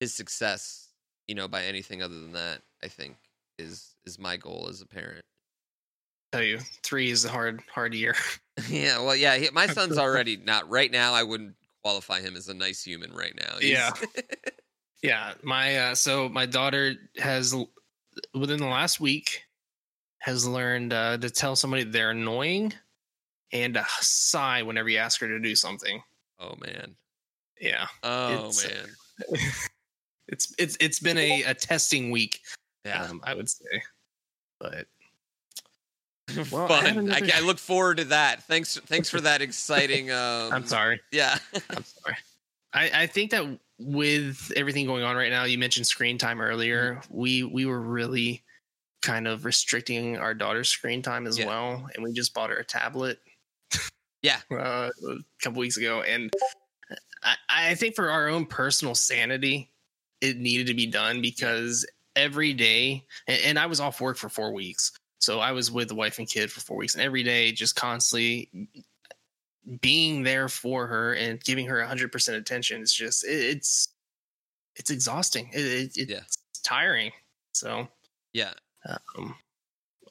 his 0.01 0.13
success, 0.15 0.89
you 1.27 1.35
know, 1.35 1.49
by 1.49 1.65
anything 1.65 2.03
other 2.03 2.15
than 2.21 2.33
that. 2.33 2.63
I 2.83 2.89
think 2.89 3.17
is 3.59 3.95
is 4.05 4.19
my 4.19 4.37
goal 4.37 4.67
as 4.71 4.81
a 4.83 4.87
parent. 4.87 5.25
tell 6.33 6.43
you, 6.43 6.59
three 6.83 7.11
is 7.11 7.25
a 7.25 7.29
hard 7.29 7.63
hard 7.73 7.95
year. 7.95 8.15
Yeah, 8.71 9.01
well, 9.01 9.15
yeah. 9.15 9.37
He, 9.37 9.51
my 9.51 9.67
son's 9.67 9.99
already 10.07 10.39
not 10.39 10.69
right 10.71 10.91
now. 10.91 11.13
I 11.13 11.23
wouldn't 11.23 11.55
qualify 11.85 12.23
him 12.23 12.37
as 12.37 12.49
a 12.49 12.55
nice 12.55 12.83
human 12.83 13.13
right 13.13 13.35
now. 13.37 13.59
Yeah. 13.61 13.93
Yeah, 15.03 15.35
my 15.43 15.77
uh, 15.77 15.95
so 15.95 16.29
my 16.31 16.47
daughter 16.47 16.95
has 17.19 17.55
within 18.33 18.59
the 18.59 18.67
last 18.67 18.99
week 18.99 19.43
has 20.21 20.47
learned 20.49 20.95
uh, 20.95 21.19
to 21.19 21.29
tell 21.29 21.55
somebody 21.55 21.85
they're 21.85 22.11
annoying 22.13 22.73
and 23.53 23.75
to 23.75 23.85
sigh 24.01 24.63
whenever 24.63 24.89
you 24.89 24.97
ask 24.99 25.21
her 25.21 25.29
to 25.29 25.39
do 25.39 25.55
something. 25.55 26.03
oh 26.41 26.55
man. 26.57 26.97
Yeah, 27.61 27.87
Oh 28.03 28.47
It's, 28.49 28.67
man. 28.67 28.87
it's 30.29 30.55
it's 30.59 30.77
it's 30.81 30.99
been 30.99 31.19
a, 31.19 31.43
a 31.43 31.55
testing 31.55 32.11
week, 32.11 32.41
Yeah. 32.87 33.03
um, 33.05 33.21
I 33.25 33.35
would 33.35 33.49
say, 33.49 33.83
but 34.61 34.87
well, 36.51 36.65
I 36.65 36.69
Fun. 36.69 37.11
I, 37.11 37.19
another- 37.19 37.33
I 37.35 37.41
look 37.41 37.59
forward 37.59 37.99
to 37.99 38.05
that. 38.07 38.43
Thanks. 38.45 38.79
Thanks 38.87 39.09
for 39.11 39.21
that 39.21 39.43
exciting. 39.43 40.11
Um, 40.17 40.53
I'm 40.53 40.67
sorry. 40.67 41.01
Yeah. 41.13 41.37
I'm 41.71 41.85
sorry. 41.85 42.17
I, 42.73 42.91
I 43.03 43.07
think 43.07 43.31
that 43.31 43.59
with 43.79 44.53
everything 44.57 44.87
going 44.87 45.03
on 45.03 45.17
right 45.17 45.31
now, 45.31 45.45
you 45.45 45.59
mentioned 45.59 45.87
screen 45.87 46.19
time 46.19 46.41
earlier. 46.41 46.97
Mm-hmm. 46.97 47.17
We 47.17 47.43
we 47.45 47.67
were 47.67 47.81
really 47.81 48.43
kind 49.03 49.29
of 49.29 49.45
restricting 49.45 50.17
our 50.19 50.35
daughter's 50.35 50.69
screen 50.69 51.01
time 51.03 51.27
as 51.27 51.39
Yeah. 51.39 51.47
well, 51.47 51.89
and 51.95 52.03
we 52.05 52.13
just 52.13 52.35
bought 52.35 52.51
her 52.51 52.57
a 52.57 52.65
tablet. 52.65 53.19
Yeah. 54.23 54.39
uh, 54.51 54.91
a 55.09 55.17
couple 55.41 55.61
weeks 55.61 55.77
ago, 55.77 56.03
and 56.03 56.33
I, 57.23 57.37
I 57.49 57.75
think 57.77 57.95
for 57.95 58.11
our 58.11 58.29
own 58.29 58.47
personal 58.47 58.95
sanity, 58.97 59.71
it 60.21 60.39
needed 60.39 60.67
to 60.67 60.75
be 60.75 60.87
done 60.87 61.21
because 61.23 61.87
every 62.17 62.53
day, 62.53 63.05
and, 63.29 63.41
and 63.45 63.59
I 63.59 63.67
was 63.67 63.79
off 63.81 64.01
work 64.01 64.17
for 64.17 64.29
four 64.29 64.53
weeks, 64.53 64.93
so 65.19 65.39
I 65.41 65.53
was 65.53 65.71
with 65.71 65.89
the 65.89 65.95
wife 65.95 66.19
and 66.19 66.29
kid 66.29 66.51
for 66.51 66.61
four 66.61 66.77
weeks, 66.79 66.95
and 66.95 67.03
every 67.03 67.23
day 67.23 67.53
just 67.53 67.77
constantly 67.77 68.51
being 69.81 70.23
there 70.23 70.49
for 70.49 70.87
her 70.87 71.15
and 71.15 71.43
giving 71.43 71.67
her 71.67 71.81
100% 71.85 72.35
attention 72.37 72.83
is 72.83 72.93
just 72.93 73.25
it, 73.25 73.57
it's 73.57 73.89
it's 74.77 74.91
exhausting 74.91 75.51
it, 75.53 75.61
it, 75.61 75.93
it's 75.97 76.11
Yeah. 76.11 76.21
tiring 76.63 77.11
so 77.53 77.89
Yeah. 78.33 78.53
um, 79.19 79.35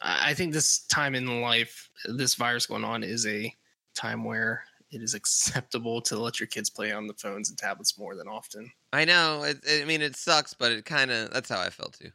I 0.02 0.32
I 0.32 0.34
think 0.34 0.52
this 0.52 0.86
time 0.88 1.16
in 1.16 1.40
life, 1.42 1.90
this 2.06 2.36
virus 2.36 2.66
going 2.66 2.84
on, 2.84 3.02
is 3.04 3.26
a 3.26 3.54
time 3.96 4.26
where 4.26 4.64
it 4.96 5.02
is 5.04 5.14
acceptable 5.14 6.02
to 6.02 6.18
let 6.18 6.40
your 6.40 6.48
kids 6.48 6.70
play 6.70 6.92
on 6.92 7.06
the 7.08 7.14
phones 7.14 7.50
and 7.50 7.58
tablets 7.58 7.98
more 8.00 8.16
than 8.16 8.28
often. 8.28 8.72
I 8.94 9.06
know. 9.06 9.44
It, 9.44 9.60
it- 9.64 9.82
I 9.84 9.86
mean, 9.86 10.02
it 10.02 10.16
sucks, 10.16 10.54
but 10.54 10.72
it 10.72 10.86
kind 10.86 11.12
of 11.12 11.32
that's 11.32 11.50
how 11.50 11.60
I 11.62 11.70
felt 11.70 11.94
too. 11.94 12.12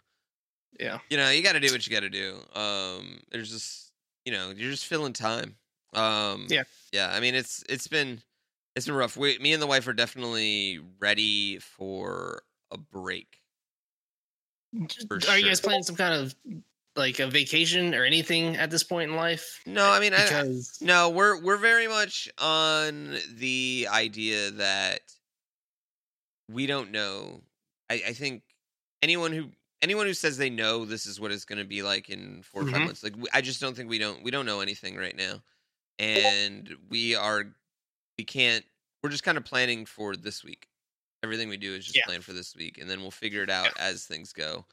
Yeah, 0.79 0.99
You 1.11 1.17
know, 1.19 1.29
you 1.31 1.43
got 1.43 1.53
to 1.53 1.61
do 1.61 1.71
what 1.73 1.87
you 1.87 1.93
got 1.93 2.01
to 2.01 2.09
do. 2.11 2.39
Um, 2.55 3.21
there's 3.31 3.51
just 3.51 3.93
you 4.25 4.33
know, 4.33 4.51
you're 4.51 4.71
just 4.71 4.87
filling 4.87 5.13
time. 5.13 5.57
Um, 5.93 6.47
Yeah. 6.49 6.63
Yeah. 6.93 7.11
I 7.13 7.21
mean, 7.21 7.35
it's 7.35 7.63
it's 7.69 7.87
been 7.89 8.23
it's 8.77 8.87
been 8.87 8.95
rough. 8.95 9.17
We, 9.17 9.39
me 9.39 9.53
and 9.53 9.61
the 9.61 9.67
wife 9.67 9.87
are 9.89 9.93
definitely 9.93 10.81
ready 11.01 11.59
for 11.59 12.43
a 12.71 12.79
break. 12.79 13.41
For 15.09 15.17
are 15.29 15.37
you 15.39 15.45
guys 15.47 15.59
sure. 15.59 15.69
planning 15.69 15.83
some 15.83 15.97
kind 15.97 16.15
of 16.15 16.35
like 16.97 17.19
a 17.19 17.27
vacation 17.27 17.95
or 17.95 18.05
anything 18.05 18.57
at 18.57 18.71
this 18.71 18.83
point 18.83 19.11
in 19.11 19.17
life? 19.17 19.61
No, 19.67 19.91
I 19.91 20.01
mean, 20.01 20.13
I, 20.13 20.25
Because 20.25 20.79
No, 20.81 21.11
we're 21.11 21.41
we're 21.41 21.57
very 21.57 21.87
much 21.87 22.29
on 22.39 23.17
the 23.37 23.89
idea 23.91 24.51
that 24.53 25.01
we 26.51 26.67
don't 26.67 26.91
know. 26.91 27.43
I, 27.91 28.03
I 28.09 28.13
think 28.13 28.43
anyone 29.03 29.33
who 29.33 29.51
anyone 29.83 30.07
who 30.07 30.15
says 30.15 30.37
they 30.37 30.51
know 30.51 30.85
this 30.85 31.07
is 31.07 31.21
what 31.21 31.31
it's 31.31 31.45
going 31.45 31.59
to 31.59 31.65
be 31.65 31.83
like 31.83 32.11
in 32.11 32.43
4 32.43 32.63
or 32.63 32.65
five 32.65 32.75
mm-hmm. 32.75 32.85
months, 32.85 33.03
like 33.03 33.17
we, 33.17 33.29
I 33.33 33.41
just 33.41 33.61
don't 33.61 33.75
think 33.75 33.89
we 33.89 33.99
don't 33.99 34.23
we 34.23 34.31
don't 34.31 34.47
know 34.47 34.61
anything 34.61 34.97
right 34.97 35.17
now, 35.17 35.43
and 35.99 36.75
we 36.89 37.15
are 37.15 37.45
we 38.19 38.25
can't. 38.25 38.65
We're 39.03 39.11
just 39.11 39.23
kind 39.23 39.39
of 39.39 39.45
planning 39.45 39.87
for 39.87 40.15
this 40.15 40.45
week. 40.45 40.67
Everything 41.23 41.49
we 41.49 41.57
do 41.57 41.75
is 41.75 41.85
just 41.85 41.97
Yeah. 41.97 42.05
plan 42.05 42.21
for 42.21 42.33
this 42.33 42.55
week, 42.55 42.79
and 42.79 42.89
then 42.89 43.01
we'll 43.01 43.11
figure 43.11 43.43
it 43.43 43.51
out 43.51 43.77
as 43.79 44.05
things 44.05 44.33
go, 44.33 44.67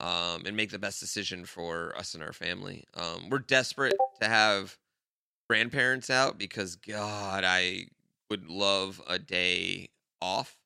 um, 0.00 0.44
and 0.46 0.56
make 0.56 0.70
the 0.70 0.78
best 0.78 1.00
decision 1.00 1.44
for 1.44 1.96
us 1.96 2.14
and 2.14 2.22
our 2.22 2.32
family. 2.32 2.84
Um, 2.94 3.28
we're 3.30 3.38
desperate 3.38 3.94
to 4.20 4.28
have 4.28 4.76
grandparents 5.48 6.10
out 6.10 6.38
because 6.38 6.76
God, 6.76 7.44
I 7.44 7.86
would 8.30 8.48
love 8.48 9.00
a 9.06 9.18
day 9.18 9.90
off. 10.20 10.58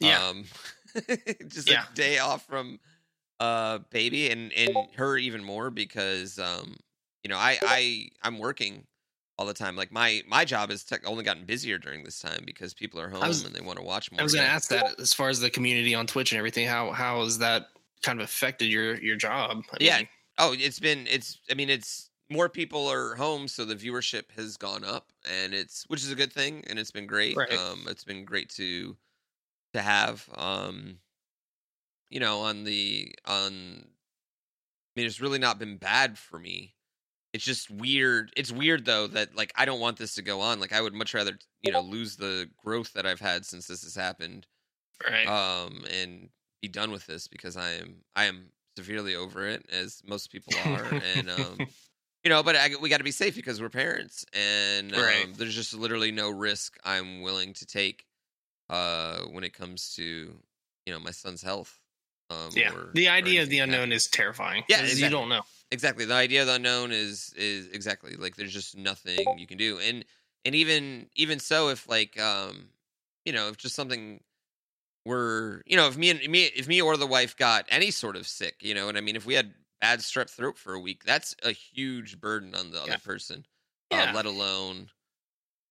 yeah, 0.00 0.28
Um, 0.28 0.44
just 1.48 1.68
Yeah. 1.68 1.86
a 1.90 1.94
day 1.94 2.18
off 2.18 2.46
from 2.46 2.80
uh 3.40 3.78
baby 3.90 4.30
and 4.30 4.52
and 4.52 4.88
her 4.94 5.16
even 5.16 5.42
more 5.42 5.68
because 5.70 6.38
um 6.38 6.76
you 7.24 7.28
know 7.28 7.36
I 7.36 7.58
I 7.62 8.08
I'm 8.22 8.38
working 8.38 8.86
all 9.38 9.46
the 9.46 9.54
time. 9.54 9.74
Like 9.74 9.90
my 9.90 10.22
my 10.26 10.44
job 10.44 10.70
has 10.70 10.84
tech 10.84 11.06
only 11.06 11.24
gotten 11.24 11.44
busier 11.44 11.78
during 11.78 12.04
this 12.04 12.20
time 12.20 12.42
because 12.44 12.74
people 12.74 13.00
are 13.00 13.08
home 13.08 13.22
was- 13.22 13.44
and 13.44 13.54
they 13.54 13.60
want 13.60 13.78
to 13.78 13.84
watch 13.84 14.10
more. 14.12 14.20
I 14.20 14.24
was 14.24 14.34
going 14.34 14.46
to 14.46 14.52
ask 14.52 14.68
that 14.70 15.00
as 15.00 15.12
far 15.12 15.28
as 15.28 15.40
the 15.40 15.50
community 15.50 15.94
on 15.94 16.06
Twitch 16.06 16.32
and 16.32 16.38
everything. 16.38 16.66
How 16.68 16.92
how 16.92 17.22
is 17.22 17.38
that 17.38 17.68
kind 18.02 18.20
of 18.20 18.24
affected 18.24 18.66
your 18.66 19.00
your 19.02 19.16
job? 19.16 19.64
I 19.72 19.78
Yeah. 19.78 20.00
mean, 20.00 20.08
Oh, 20.38 20.54
it's 20.56 20.80
been 20.80 21.06
it's 21.06 21.40
I 21.50 21.54
mean 21.54 21.68
it's 21.70 22.10
more 22.30 22.48
people 22.48 22.86
are 22.88 23.14
home 23.16 23.48
so 23.48 23.64
the 23.64 23.76
viewership 23.76 24.30
has 24.32 24.56
gone 24.56 24.84
up 24.84 25.12
and 25.28 25.52
it's 25.52 25.84
which 25.88 26.02
is 26.02 26.10
a 26.10 26.14
good 26.16 26.32
thing 26.32 26.64
and 26.66 26.78
it's 26.78 26.90
been 26.90 27.06
great. 27.06 27.42
Right. 27.46 27.60
Um 27.60 27.86
it's 27.88 28.04
been 28.04 28.24
great 28.24 28.48
to 28.50 28.96
to 29.74 29.82
have 29.82 30.28
um 30.34 31.00
you 32.10 32.20
know 32.20 32.40
on 32.40 32.64
the 32.64 33.14
on 33.24 33.44
I 34.96 35.00
mean 35.00 35.06
it's 35.06 35.20
really 35.20 35.38
not 35.38 35.58
been 35.58 35.78
bad 35.78 36.18
for 36.18 36.38
me. 36.38 36.76
It's 37.32 37.44
just 37.44 37.70
weird. 37.70 38.32
It's 38.36 38.52
weird 38.52 38.86
though 38.86 39.06
that 39.08 39.34
like 39.36 39.52
I 39.56 39.64
don't 39.66 39.80
want 39.80 39.98
this 39.98 40.14
to 40.16 40.22
go 40.22 40.40
on. 40.40 40.60
Like 40.60 40.72
I 40.72 40.82
would 40.82 40.94
much 40.94 41.14
rather, 41.14 41.38
you 41.62 41.72
know, 41.72 41.80
lose 41.82 42.16
the 42.16 42.50
growth 42.58 42.92
that 42.94 43.06
I've 43.06 43.20
had 43.20 43.46
since 43.46 43.66
this 43.68 43.82
has 43.84 43.94
happened 43.96 44.46
right. 45.08 45.32
um 45.32 45.84
and 45.90 46.30
be 46.62 46.68
done 46.68 46.90
with 46.92 47.04
this 47.06 47.28
because 47.28 47.56
I 47.56 47.72
am 47.72 47.96
I 48.16 48.24
am 48.24 48.46
severely 48.76 49.14
over 49.14 49.46
it 49.46 49.66
as 49.70 50.00
most 50.06 50.32
people 50.32 50.56
are 50.56 50.94
and 51.02 51.28
um 51.28 51.68
you 52.24 52.30
know 52.30 52.42
but 52.42 52.56
I, 52.56 52.70
we 52.80 52.88
got 52.88 52.98
to 52.98 53.04
be 53.04 53.10
safe 53.10 53.34
because 53.36 53.60
we're 53.60 53.68
parents 53.68 54.24
and 54.32 54.94
um, 54.94 55.00
Right. 55.02 55.34
there's 55.36 55.54
just 55.54 55.74
literally 55.74 56.10
no 56.12 56.30
risk 56.30 56.78
I'm 56.84 57.20
willing 57.20 57.52
to 57.54 57.66
take 57.66 58.06
uh 58.70 59.22
when 59.32 59.44
it 59.44 59.52
comes 59.52 59.94
to 59.96 60.02
you 60.86 60.92
know 60.92 61.00
my 61.00 61.10
son's 61.10 61.42
health 61.42 61.80
um 62.30 62.50
yeah. 62.54 62.72
or- 62.72 62.90
The 62.94 63.08
idea 63.08 63.42
of 63.42 63.50
the 63.50 63.58
unknown 63.58 63.92
is 63.92 64.06
terrifying. 64.08 64.64
Yeah, 64.68 64.80
exactly. 64.82 65.02
you 65.04 65.10
don't 65.10 65.28
know. 65.28 65.42
exactly 65.70 66.04
the 66.04 66.14
idea 66.14 66.42
of 66.42 66.46
the 66.46 66.54
unknown 66.54 66.92
is 66.92 67.34
is 67.36 67.66
exactly 67.68 68.14
like 68.16 68.36
there's 68.36 68.52
just 68.52 68.76
nothing 68.76 69.38
you 69.38 69.46
can 69.46 69.58
do 69.58 69.78
and 69.80 70.04
and 70.44 70.54
even 70.54 71.08
even 71.16 71.38
so 71.40 71.68
if 71.68 71.88
like 71.88 72.18
um 72.20 72.68
you 73.24 73.32
know 73.32 73.48
if 73.48 73.56
just 73.56 73.74
something 73.74 74.20
were 75.04 75.62
you 75.66 75.76
know 75.76 75.88
if 75.88 75.96
me 75.96 76.10
and 76.10 76.20
me 76.28 76.44
if 76.46 76.68
me 76.68 76.80
or 76.80 76.96
the 76.96 77.06
wife 77.06 77.36
got 77.36 77.64
any 77.68 77.90
sort 77.90 78.16
of 78.16 78.26
sick 78.26 78.56
you 78.62 78.74
know 78.74 78.88
and 78.88 78.96
i 78.96 79.00
mean 79.00 79.16
if 79.16 79.26
we 79.26 79.34
had 79.34 79.54
bad 79.80 79.98
strep 80.00 80.30
throat 80.30 80.56
for 80.56 80.74
a 80.74 80.80
week 80.80 81.02
that's 81.04 81.34
a 81.42 81.50
huge 81.52 82.20
burden 82.20 82.54
on 82.54 82.70
the 82.70 82.80
Yeah. 82.86 82.94
other 82.94 83.00
person 83.00 83.44
Yeah. 83.90 84.10
uh, 84.10 84.12
let 84.14 84.26
alone 84.26 84.88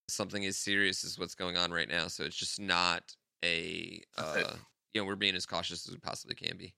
something 0.10 0.46
as 0.46 0.58
serious 0.58 1.04
as 1.06 1.18
what's 1.18 1.36
going 1.36 1.58
on 1.58 1.72
right 1.72 1.90
now 1.90 2.08
so 2.08 2.24
it's 2.24 2.36
just 2.36 2.60
not 2.60 3.16
a 3.46 4.02
uh 4.18 4.56
you 4.94 5.02
know 5.02 5.06
we're 5.08 5.16
being 5.16 5.36
as 5.36 5.46
cautious 5.46 5.88
as 5.88 5.94
we 5.94 6.00
possibly 6.00 6.36
can 6.36 6.58
be 6.58 6.74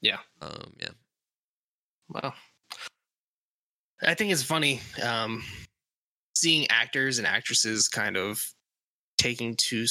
Yeah. 0.00 0.18
um 0.40 0.72
yeah 0.78 0.90
Well, 2.08 2.34
I 4.02 4.14
think 4.14 4.32
it's 4.32 4.42
funny 4.42 4.80
um, 5.02 5.42
seeing 6.36 6.66
actors 6.70 7.18
and 7.18 7.26
actresses 7.26 7.88
kind 7.88 8.16
of 8.16 8.52
taking 9.18 9.56
to 9.56 9.86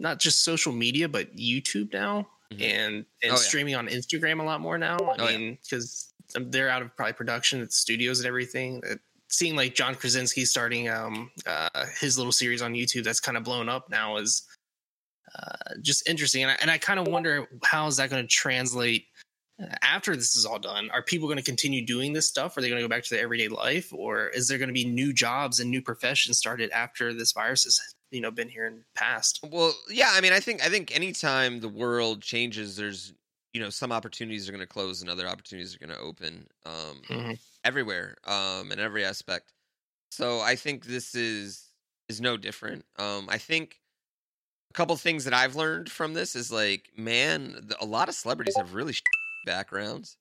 not 0.00 0.18
just 0.18 0.42
social 0.44 0.72
media 0.72 1.08
but 1.08 1.34
YouTube 1.36 1.92
now 1.92 2.26
Mhm. 2.52 2.62
and 2.62 2.94
and 2.94 3.06
Oh, 3.24 3.28
yeah. 3.28 3.36
streaming 3.36 3.74
on 3.76 3.86
Instagram 3.88 4.40
a 4.40 4.42
lot 4.42 4.60
more 4.60 4.76
now. 4.78 4.96
I 4.98 5.16
Oh, 5.18 5.26
mean, 5.38 5.58
because 5.62 6.12
they're 6.34 6.68
out 6.68 6.82
of 6.82 6.94
probably 6.96 7.12
production 7.12 7.60
at 7.62 7.72
studios 7.72 8.18
and 8.20 8.26
everything. 8.26 8.80
It, 8.84 9.00
seeing 9.28 9.54
like 9.54 9.74
John 9.76 9.94
Krasinski 9.94 10.44
starting 10.44 10.88
um, 10.88 11.30
uh, 11.46 11.86
his 12.00 12.18
little 12.18 12.32
series 12.32 12.62
on 12.62 12.74
YouTube 12.74 13.04
that's 13.04 13.20
kind 13.20 13.36
of 13.36 13.44
blown 13.44 13.68
up 13.68 13.88
now 13.88 14.16
is 14.16 14.42
uh, 15.38 15.74
just 15.80 16.08
interesting, 16.08 16.42
and 16.42 16.50
I, 16.50 16.56
and 16.60 16.70
I 16.70 16.78
kind 16.78 16.98
of 16.98 17.06
wonder 17.06 17.46
how 17.64 17.86
is 17.86 17.96
that 17.98 18.10
going 18.10 18.22
to 18.22 18.28
translate 18.28 19.06
after 19.82 20.16
this 20.16 20.34
is 20.34 20.44
all 20.46 20.58
done, 20.58 20.90
are 20.90 21.02
people 21.02 21.28
going 21.28 21.36
to 21.38 21.44
continue 21.44 21.84
doing 21.86 22.12
this 22.14 22.26
stuff? 22.26 22.56
Are 22.56 22.60
they 22.62 22.68
going 22.68 22.80
to 22.80 22.84
go 22.84 22.88
back 22.88 23.04
to 23.04 23.10
their 23.14 23.22
everyday 23.22 23.46
life, 23.48 23.92
or 23.92 24.28
is 24.28 24.48
there 24.48 24.58
going 24.58 24.68
to 24.70 24.74
be 24.74 24.84
new 24.84 25.12
jobs 25.12 25.60
and 25.60 25.70
new 25.70 25.82
professions 25.82 26.38
started 26.38 26.70
after 26.70 27.12
this 27.14 27.30
virus 27.32 27.64
has 27.64 27.78
you 28.10 28.20
know 28.20 28.30
been 28.30 28.48
here 28.48 28.66
in 28.66 28.76
the 28.78 28.84
past? 28.94 29.40
Well, 29.42 29.72
yeah, 29.88 30.10
I 30.12 30.20
mean, 30.20 30.32
I 30.32 30.40
think 30.40 30.64
I 30.64 30.68
think 30.68 30.94
anytime 30.94 31.60
the 31.60 31.68
world 31.68 32.22
changes, 32.22 32.76
there's 32.76 33.12
you 33.52 33.60
know 33.60 33.70
some 33.70 33.92
opportunities 33.92 34.48
are 34.48 34.52
going 34.52 34.60
to 34.60 34.66
close 34.66 35.00
and 35.00 35.10
other 35.10 35.26
opportunities 35.28 35.74
are 35.74 35.78
going 35.78 35.96
to 35.96 36.00
open 36.00 36.46
um, 36.64 37.02
Mhm. 37.08 37.38
everywhere 37.64 38.16
um, 38.24 38.72
in 38.72 38.78
every 38.78 39.04
aspect. 39.04 39.52
So 40.10 40.40
I 40.40 40.56
think 40.56 40.84
this 40.86 41.14
is 41.14 41.70
is 42.08 42.20
no 42.20 42.36
different. 42.36 42.84
Um, 42.98 43.28
I 43.28 43.38
think 43.38 43.80
a 44.70 44.74
couple 44.74 44.96
things 44.96 45.24
that 45.24 45.34
I've 45.34 45.56
learned 45.56 45.90
from 45.90 46.14
this 46.14 46.36
is 46.36 46.52
like, 46.52 46.90
man, 46.96 47.52
the, 47.62 47.76
a 47.80 47.86
lot 47.86 48.08
of 48.08 48.14
celebrities 48.14 48.56
have 48.56 48.74
really 48.74 48.94
backgrounds, 49.46 50.16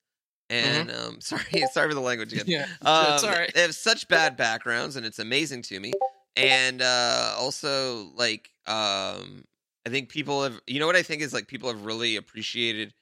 and 0.49 0.91
um, 0.91 1.21
sorry, 1.21 1.43
sorry 1.71 1.89
for 1.89 1.93
the 1.95 2.01
language 2.01 2.33
again. 2.33 2.45
Yeah, 2.47 2.65
Um, 2.81 3.03
that's 3.05 3.23
all 3.23 3.31
right. 3.31 3.53
They 3.53 3.61
have 3.61 3.75
such 3.75 4.07
bad 4.09 4.37
backgrounds, 4.37 4.95
and 4.95 5.05
it's 5.05 5.19
amazing 5.19 5.63
to 5.63 5.79
me. 5.79 5.93
And 6.39 6.81
uh, 6.81 7.35
also, 7.37 8.11
like, 8.15 8.51
um, 8.65 9.45
I 9.85 9.89
think 9.89 10.09
people 10.09 10.43
have, 10.43 10.61
you 10.67 10.79
know, 10.79 10.85
what 10.87 10.95
I 10.95 11.03
think 11.03 11.21
is 11.21 11.33
like 11.33 11.47
people 11.47 11.69
have 11.69 11.85
really 11.85 12.15
appreciated 12.15 12.93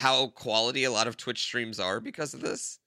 how 0.00 0.28
quality 0.28 0.84
a 0.84 0.90
lot 0.90 1.06
of 1.06 1.16
Twitch 1.16 1.42
streams 1.42 1.80
are 1.80 2.00
because 2.00 2.34
of 2.34 2.40
this. 2.40 2.78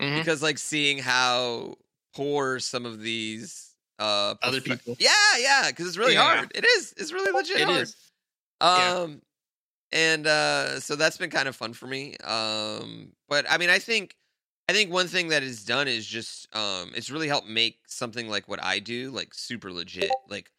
Mhm. 0.00 0.18
Because, 0.20 0.42
like, 0.42 0.58
seeing 0.58 0.98
how 0.98 1.76
poor 2.14 2.60
some 2.60 2.86
of 2.86 3.00
these 3.00 3.76
uh 3.98 4.34
Other 4.42 4.60
people. 4.60 4.96
yeah, 4.98 5.36
yeah, 5.38 5.70
because 5.70 5.86
it's 5.88 5.96
really 5.96 6.14
Yeah. 6.14 6.22
hard. 6.22 6.52
It 6.54 6.64
is. 6.64 6.94
It's 6.96 7.12
really 7.12 7.32
legit 7.32 7.60
It 7.60 7.68
hard. 7.68 7.82
is. 7.82 7.96
Yeah. 8.74 8.94
Um, 8.94 9.22
and 9.92 10.26
uh, 10.26 10.80
so 10.80 10.96
that's 10.96 11.16
been 11.18 11.30
kind 11.30 11.48
of 11.48 11.56
fun 11.56 11.74
for 11.74 11.86
me. 11.86 12.16
Um, 12.18 13.14
but 13.28 13.46
I 13.50 13.58
mean, 13.58 13.70
I 13.70 13.78
think 13.78 14.16
I 14.68 14.72
think 14.72 14.90
one 14.90 15.08
thing 15.08 15.28
that 15.28 15.42
is 15.42 15.64
done 15.64 15.88
is 15.88 16.06
just 16.06 16.54
um, 16.56 16.92
it's 16.94 17.10
really 17.10 17.28
helped 17.28 17.46
make 17.48 17.80
something 17.86 18.28
like 18.28 18.48
what 18.48 18.62
I 18.62 18.78
do 18.78 19.10
like 19.10 19.34
super 19.34 19.70
legit. 19.72 20.20
Like 20.26 20.50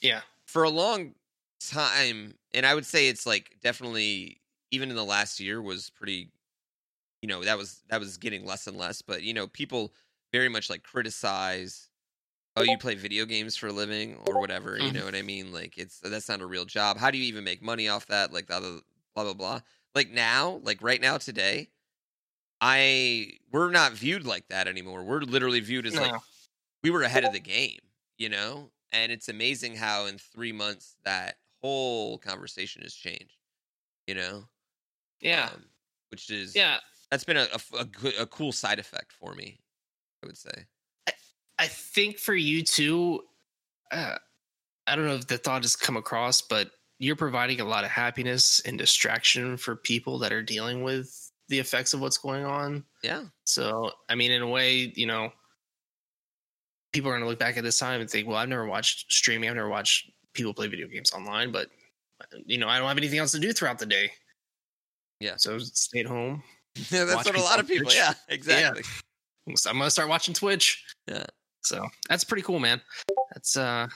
Yeah. 0.00 0.22
for 0.46 0.62
a 0.62 0.70
long 0.70 1.14
time, 1.60 2.36
and 2.54 2.66
I 2.66 2.74
would 2.74 2.86
say 2.86 3.08
it's 3.08 3.26
like 3.26 3.58
definitely 3.60 4.40
even 4.70 4.90
in 4.90 4.96
the 4.96 5.04
last 5.04 5.40
year 5.40 5.60
was 5.60 5.90
pretty. 5.90 6.32
You 7.22 7.28
know 7.28 7.44
that 7.44 7.58
was 7.58 7.82
that 7.88 8.00
was 8.00 8.18
getting 8.18 8.46
less 8.46 8.66
and 8.66 8.76
less, 8.78 9.02
but 9.02 9.22
you 9.22 9.34
know 9.34 9.48
people 9.48 9.94
very 10.32 10.48
much 10.48 10.70
like 10.70 10.82
criticize 10.84 11.90
oh 12.56 12.62
you 12.62 12.78
play 12.78 12.94
video 12.94 13.26
games 13.26 13.56
for 13.56 13.68
a 13.68 13.72
living 13.72 14.16
or 14.16 14.38
whatever 14.38 14.80
you 14.80 14.92
Mhm. 14.92 14.92
know 14.92 15.04
what 15.06 15.14
i 15.16 15.22
mean 15.22 15.52
like 15.52 15.78
it's 15.78 16.00
that's 16.00 16.28
not 16.28 16.40
a 16.42 16.46
real 16.46 16.64
job 16.66 16.98
how 16.98 17.10
do 17.10 17.18
you 17.18 17.24
even 17.24 17.44
make 17.44 17.62
money 17.62 17.88
off 17.88 18.06
that 18.06 18.32
like 18.32 18.46
the 18.48 18.54
other 18.56 18.80
blah 19.14 19.24
blah 19.24 19.34
blah 19.34 19.60
like 19.94 20.10
now 20.10 20.60
like 20.64 20.82
right 20.82 21.00
now 21.00 21.18
today 21.18 21.68
i 22.60 23.30
we're 23.52 23.70
not 23.70 23.92
viewed 23.92 24.26
like 24.26 24.46
that 24.48 24.68
anymore. 24.68 25.04
We're 25.04 25.20
literally 25.20 25.60
viewed 25.60 25.86
as 25.86 25.96
like 25.96 26.14
we 26.82 26.90
were 26.90 27.02
ahead 27.02 27.24
of 27.24 27.32
the 27.32 27.40
game 27.40 27.78
you 28.18 28.28
know? 28.28 28.70
And 28.92 29.12
it's 29.12 29.28
amazing 29.28 29.76
how 29.76 30.06
in 30.06 30.16
three 30.16 30.52
months 30.52 30.96
that 31.04 31.36
whole 31.60 32.18
conversation 32.18 32.82
has 32.82 32.94
changed 32.94 33.36
you 34.06 34.14
know? 34.14 34.44
Yeah. 35.20 35.50
um, 35.52 35.64
which 36.10 36.30
is 36.30 36.54
yeah. 36.54 36.78
that's 37.10 37.24
been 37.24 37.36
a, 37.36 37.46
a 37.52 37.78
a 37.80 37.84
good 37.84 38.14
a 38.18 38.26
cool 38.26 38.52
side 38.52 38.78
effect 38.78 39.12
for 39.12 39.34
me 39.34 39.58
i 40.22 40.26
would 40.26 40.36
say. 40.36 40.66
I 41.58 41.66
think 41.66 42.18
for 42.18 42.34
you 42.34 42.62
too, 42.62 43.22
uh, 43.90 44.16
I 44.86 44.96
don't 44.96 45.06
know 45.06 45.14
if 45.14 45.26
the 45.26 45.38
thought 45.38 45.62
has 45.62 45.76
come 45.76 45.96
across, 45.96 46.42
but 46.42 46.70
you're 46.98 47.16
providing 47.16 47.60
a 47.60 47.64
lot 47.64 47.84
of 47.84 47.90
happiness 47.90 48.60
and 48.64 48.78
distraction 48.78 49.56
for 49.56 49.76
people 49.76 50.18
that 50.18 50.32
are 50.32 50.42
dealing 50.42 50.82
with 50.82 51.25
the 51.48 51.58
effects 51.58 51.94
of 51.94 52.00
what's 52.00 52.18
going 52.18 52.44
on. 52.44 52.84
yeah 53.02 53.24
So, 53.44 53.90
I 54.08 54.14
mean, 54.14 54.30
in 54.32 54.42
a 54.42 54.48
way, 54.48 54.92
you 54.96 55.06
know, 55.06 55.30
people 56.92 57.10
are 57.10 57.14
going 57.14 57.22
to 57.22 57.28
look 57.28 57.38
back 57.38 57.56
at 57.56 57.64
this 57.64 57.78
time 57.78 58.00
and 58.00 58.08
think, 58.10 58.26
well, 58.26 58.36
I've 58.36 58.48
never 58.48 58.66
watched 58.66 59.12
streaming. 59.12 59.48
I've 59.48 59.56
never 59.56 59.68
watched 59.68 60.10
people 60.34 60.52
play 60.54 60.66
video 60.66 60.86
games 60.88 61.12
online, 61.12 61.52
but, 61.52 61.68
you 62.46 62.58
know, 62.58 62.68
I 62.68 62.78
don't 62.78 62.88
have 62.88 62.96
anything 62.98 63.18
else 63.18 63.32
to 63.32 63.38
do 63.38 63.52
throughout 63.52 63.78
the 63.78 63.86
day. 63.86 64.10
Yeah. 65.20 65.34
So 65.36 65.58
stay 65.58 66.00
at 66.00 66.06
home. 66.06 66.42
Yeah, 66.90 67.04
that's 67.04 67.24
what 67.24 67.34
a 67.34 67.40
lot 67.40 67.58
of 67.58 67.66
people. 67.66 67.86
Twitch. 67.86 67.96
Yeah, 67.96 68.12
exactly. 68.28 68.82
So 69.54 69.70
I'm 69.70 69.76
going 69.78 69.86
to 69.86 69.90
start 69.90 70.10
watching 70.10 70.34
Twitch. 70.34 70.84
Yeah. 71.08 71.24
So 71.62 71.86
that's 72.06 72.22
pretty 72.22 72.42
cool, 72.42 72.58
man. 72.58 72.82
That's, 73.32 73.56
uh, 73.56 73.86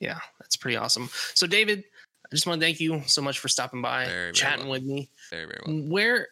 yeah, 0.00 0.18
that's 0.38 0.54
pretty 0.54 0.76
awesome. 0.76 1.08
So, 1.32 1.46
David, 1.46 1.82
I 2.26 2.28
just 2.34 2.46
want 2.46 2.60
to 2.60 2.66
thank 2.66 2.78
you 2.78 3.00
so 3.06 3.22
much 3.22 3.38
for 3.38 3.48
stopping 3.48 3.80
by, 3.80 4.04
Very, 4.04 4.16
very 4.16 4.32
chatting 4.32 4.68
welcome. 4.68 4.86
with 4.86 4.96
me. 4.96 5.10
Very, 5.30 5.46
very 5.46 5.60
well. 5.66 5.76
Where 5.90 6.28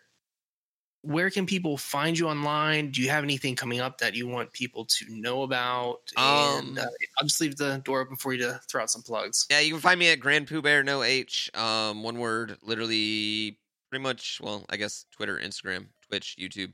where 1.02 1.30
can 1.30 1.46
people 1.46 1.76
find 1.76 2.18
you 2.18 2.28
online? 2.28 2.90
Do 2.90 3.02
you 3.02 3.10
have 3.10 3.24
anything 3.24 3.56
coming 3.56 3.80
up 3.80 3.98
that 3.98 4.14
you 4.14 4.26
want 4.26 4.52
people 4.52 4.84
to 4.84 5.04
know 5.08 5.42
about? 5.42 5.98
Um, 6.16 6.68
And 6.68 6.78
uh, 6.78 6.86
I'll 7.18 7.26
just 7.26 7.40
leave 7.40 7.56
the 7.56 7.82
door 7.84 8.00
open 8.00 8.16
for 8.16 8.32
you 8.32 8.38
to 8.42 8.60
throw 8.70 8.82
out 8.82 8.90
some 8.90 9.02
plugs. 9.02 9.46
Yeah, 9.50 9.60
you 9.60 9.72
can 9.72 9.80
find 9.80 9.98
me 9.98 10.10
at 10.10 10.20
GrandPOOBear, 10.20 10.84
no 10.84 11.02
H, 11.02 11.50
um, 11.54 12.02
one 12.02 12.18
word, 12.18 12.56
literally, 12.62 13.58
pretty 13.90 14.02
much. 14.02 14.40
Well, 14.42 14.64
I 14.70 14.76
guess 14.76 15.06
Twitter, 15.10 15.38
Instagram, 15.38 15.86
Twitch, 16.08 16.36
YouTube. 16.40 16.72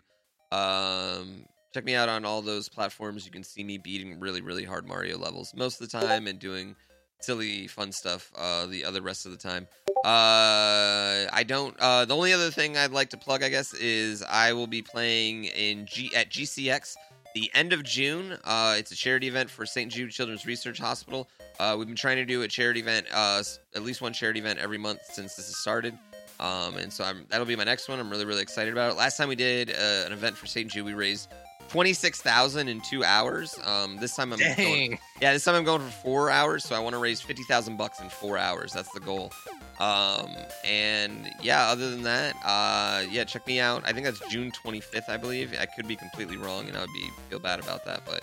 Um, 0.52 1.44
check 1.74 1.84
me 1.84 1.94
out 1.94 2.08
on 2.08 2.24
all 2.24 2.42
those 2.42 2.68
platforms. 2.68 3.24
You 3.24 3.32
can 3.32 3.42
see 3.42 3.64
me 3.64 3.78
beating 3.78 4.20
really, 4.20 4.40
really 4.40 4.64
hard 4.64 4.86
Mario 4.86 5.18
levels 5.18 5.52
most 5.56 5.80
of 5.80 5.90
the 5.90 5.98
time, 5.98 6.26
and 6.26 6.38
doing 6.38 6.76
silly, 7.20 7.66
fun 7.66 7.92
stuff 7.92 8.30
uh, 8.36 8.66
the 8.66 8.84
other 8.84 9.02
rest 9.02 9.26
of 9.26 9.32
the 9.32 9.38
time. 9.38 9.66
Uh, 10.04 11.26
I 11.32 11.44
don't. 11.46 11.76
Uh, 11.80 12.04
the 12.04 12.14
only 12.14 12.32
other 12.32 12.50
thing 12.50 12.76
I'd 12.76 12.92
like 12.92 13.10
to 13.10 13.16
plug, 13.16 13.42
I 13.42 13.48
guess, 13.48 13.74
is 13.74 14.22
I 14.22 14.52
will 14.52 14.66
be 14.68 14.82
playing 14.82 15.44
in 15.44 15.86
G 15.86 16.10
at 16.14 16.30
GCX 16.30 16.96
the 17.34 17.50
end 17.54 17.72
of 17.72 17.82
June. 17.84 18.36
Uh, 18.44 18.76
it's 18.78 18.90
a 18.90 18.96
charity 18.96 19.28
event 19.28 19.50
for 19.50 19.66
St. 19.66 19.90
Jude 19.90 20.10
Children's 20.10 20.46
Research 20.46 20.78
Hospital. 20.78 21.28
Uh, 21.58 21.74
we've 21.78 21.86
been 21.86 21.96
trying 21.96 22.16
to 22.16 22.24
do 22.24 22.42
a 22.42 22.48
charity 22.48 22.80
event, 22.80 23.06
uh, 23.12 23.42
at 23.74 23.82
least 23.82 24.00
one 24.00 24.12
charity 24.12 24.40
event 24.40 24.58
every 24.58 24.78
month 24.78 25.00
since 25.04 25.34
this 25.34 25.46
has 25.46 25.56
started. 25.58 25.96
Um, 26.40 26.76
and 26.76 26.92
so 26.92 27.04
I'm, 27.04 27.26
that'll 27.28 27.46
be 27.46 27.56
my 27.56 27.64
next 27.64 27.88
one. 27.88 27.98
I'm 27.98 28.10
really, 28.10 28.24
really 28.24 28.42
excited 28.42 28.72
about 28.72 28.92
it. 28.92 28.96
Last 28.96 29.16
time 29.16 29.28
we 29.28 29.34
did 29.34 29.70
uh, 29.70 30.06
an 30.06 30.12
event 30.12 30.36
for 30.36 30.46
St. 30.46 30.70
Jude, 30.70 30.84
we 30.84 30.94
raised 30.94 31.28
twenty 31.68 31.92
six 31.92 32.20
thousand 32.20 32.68
in 32.68 32.80
two 32.80 33.04
hours. 33.04 33.58
Um, 33.64 33.96
this 33.96 34.14
time 34.16 34.32
I'm 34.32 34.38
going, 34.38 34.98
yeah, 35.20 35.32
this 35.32 35.44
time 35.44 35.54
I'm 35.54 35.64
going 35.64 35.80
for 35.80 35.90
four 35.90 36.30
hours, 36.30 36.64
so 36.64 36.74
I 36.74 36.78
want 36.78 36.94
to 36.94 36.98
raise 36.98 37.20
fifty 37.20 37.42
thousand 37.44 37.76
bucks 37.76 38.00
in 38.00 38.08
four 38.08 38.38
hours. 38.38 38.72
That's 38.72 38.90
the 38.90 39.00
goal. 39.00 39.32
Um, 39.78 40.30
and 40.64 41.30
yeah, 41.40 41.68
other 41.68 41.90
than 41.90 42.02
that, 42.02 42.34
uh, 42.44 43.04
yeah, 43.08 43.24
check 43.24 43.46
me 43.46 43.60
out. 43.60 43.84
I 43.86 43.92
think 43.92 44.06
that's 44.06 44.18
June 44.28 44.50
25th, 44.50 45.08
I 45.08 45.16
believe. 45.16 45.54
I 45.58 45.66
could 45.66 45.86
be 45.86 45.94
completely 45.94 46.36
wrong, 46.36 46.66
and 46.66 46.76
I 46.76 46.80
would 46.80 46.92
be 46.92 47.10
feel 47.30 47.38
bad 47.38 47.60
about 47.60 47.84
that, 47.84 48.02
but 48.04 48.20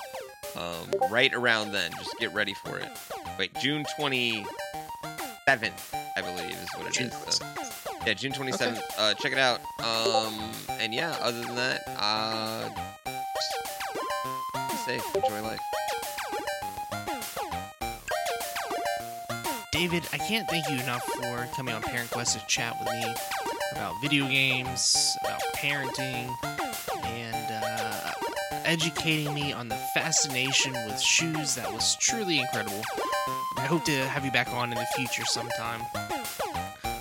um, 0.57 1.09
right 1.09 1.33
around 1.33 1.71
then, 1.71 1.91
just 1.97 2.17
get 2.19 2.33
ready 2.33 2.53
for 2.53 2.77
it. 2.77 2.89
Wait, 3.39 3.53
June 3.61 3.85
27th, 3.97 4.45
I 5.47 6.21
believe, 6.21 6.51
is 6.51 6.69
what 6.75 6.87
it 6.87 6.93
June 6.93 7.07
is. 7.07 7.35
So. 7.35 7.45
Yeah, 8.05 8.13
June 8.13 8.33
27th. 8.33 8.81
Uh, 8.97 9.13
check 9.15 9.31
it 9.31 9.37
out. 9.37 9.61
Um, 9.79 10.51
and 10.69 10.93
yeah, 10.93 11.15
other 11.21 11.41
than 11.41 11.55
that, 11.55 11.81
uh, 11.97 12.69
safe, 14.85 15.15
enjoy 15.15 15.41
life. 15.41 15.59
David, 19.71 20.03
I 20.13 20.17
can't 20.17 20.47
thank 20.47 20.69
you 20.69 20.75
enough 20.75 21.03
for 21.03 21.47
coming 21.55 21.73
on 21.73 21.81
Parent 21.81 22.11
Quest 22.11 22.39
to 22.39 22.45
chat 22.45 22.77
with 22.79 22.93
me 22.93 23.15
about 23.71 23.99
video 23.99 24.27
games, 24.27 25.17
about 25.23 25.41
parenting, 25.55 26.31
and 27.03 27.63
uh, 27.65 28.11
educating 28.63 29.33
me 29.33 29.51
on 29.53 29.69
the 29.69 29.75
fascination 29.95 30.73
with 30.73 31.01
shoes. 31.01 31.55
That 31.55 31.73
was 31.73 31.95
truly 31.95 32.39
incredible. 32.39 32.83
I 33.57 33.65
hope 33.65 33.85
to 33.85 34.07
have 34.07 34.23
you 34.23 34.31
back 34.31 34.49
on 34.53 34.71
in 34.71 34.77
the 34.77 34.87
future 34.95 35.25
sometime. 35.25 35.81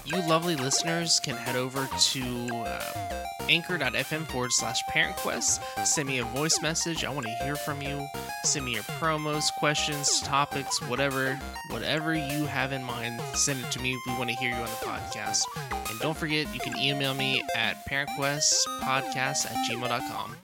You 0.07 0.27
lovely 0.27 0.57
listeners 0.57 1.21
can 1.21 1.37
head 1.37 1.57
over 1.57 1.87
to 1.87 2.49
uh, 2.55 3.24
anchor.fm 3.49 4.27
forward 4.27 4.53
slash 4.53 4.83
parentquest. 4.85 5.61
Send 5.87 6.09
me 6.09 6.19
a 6.19 6.25
voice 6.25 6.61
message. 6.63 7.05
I 7.05 7.11
want 7.11 7.27
to 7.27 7.45
hear 7.45 7.57
from 7.57 7.83
you. 7.83 8.07
Send 8.45 8.65
me 8.65 8.75
your 8.75 8.83
promos, 8.85 9.53
questions, 9.59 10.21
topics, 10.23 10.81
whatever, 10.83 11.39
whatever 11.71 12.15
you 12.15 12.47
have 12.47 12.73
in 12.73 12.85
mind. 12.85 13.21
Send 13.35 13.65
it 13.65 13.71
to 13.73 13.81
me. 13.81 13.97
We 14.07 14.13
want 14.15 14.31
to 14.31 14.37
hear 14.37 14.51
you 14.51 14.57
on 14.57 14.63
the 14.63 14.87
podcast. 14.87 15.43
And 15.91 15.99
don't 16.01 16.17
forget, 16.17 16.53
you 16.55 16.61
can 16.61 16.79
email 16.79 17.15
me 17.15 17.43
at 17.57 17.87
parentquestpodcast 17.87 19.47
at 19.47 19.71
gmail.com. 19.71 20.37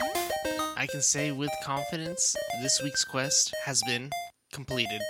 I 0.77 0.87
can 0.87 1.03
say 1.03 1.31
with 1.31 1.51
confidence, 1.63 2.35
this 2.63 2.81
week's 2.83 3.05
quest 3.05 3.55
has 3.65 3.83
been 3.83 4.11
completed. 4.53 5.01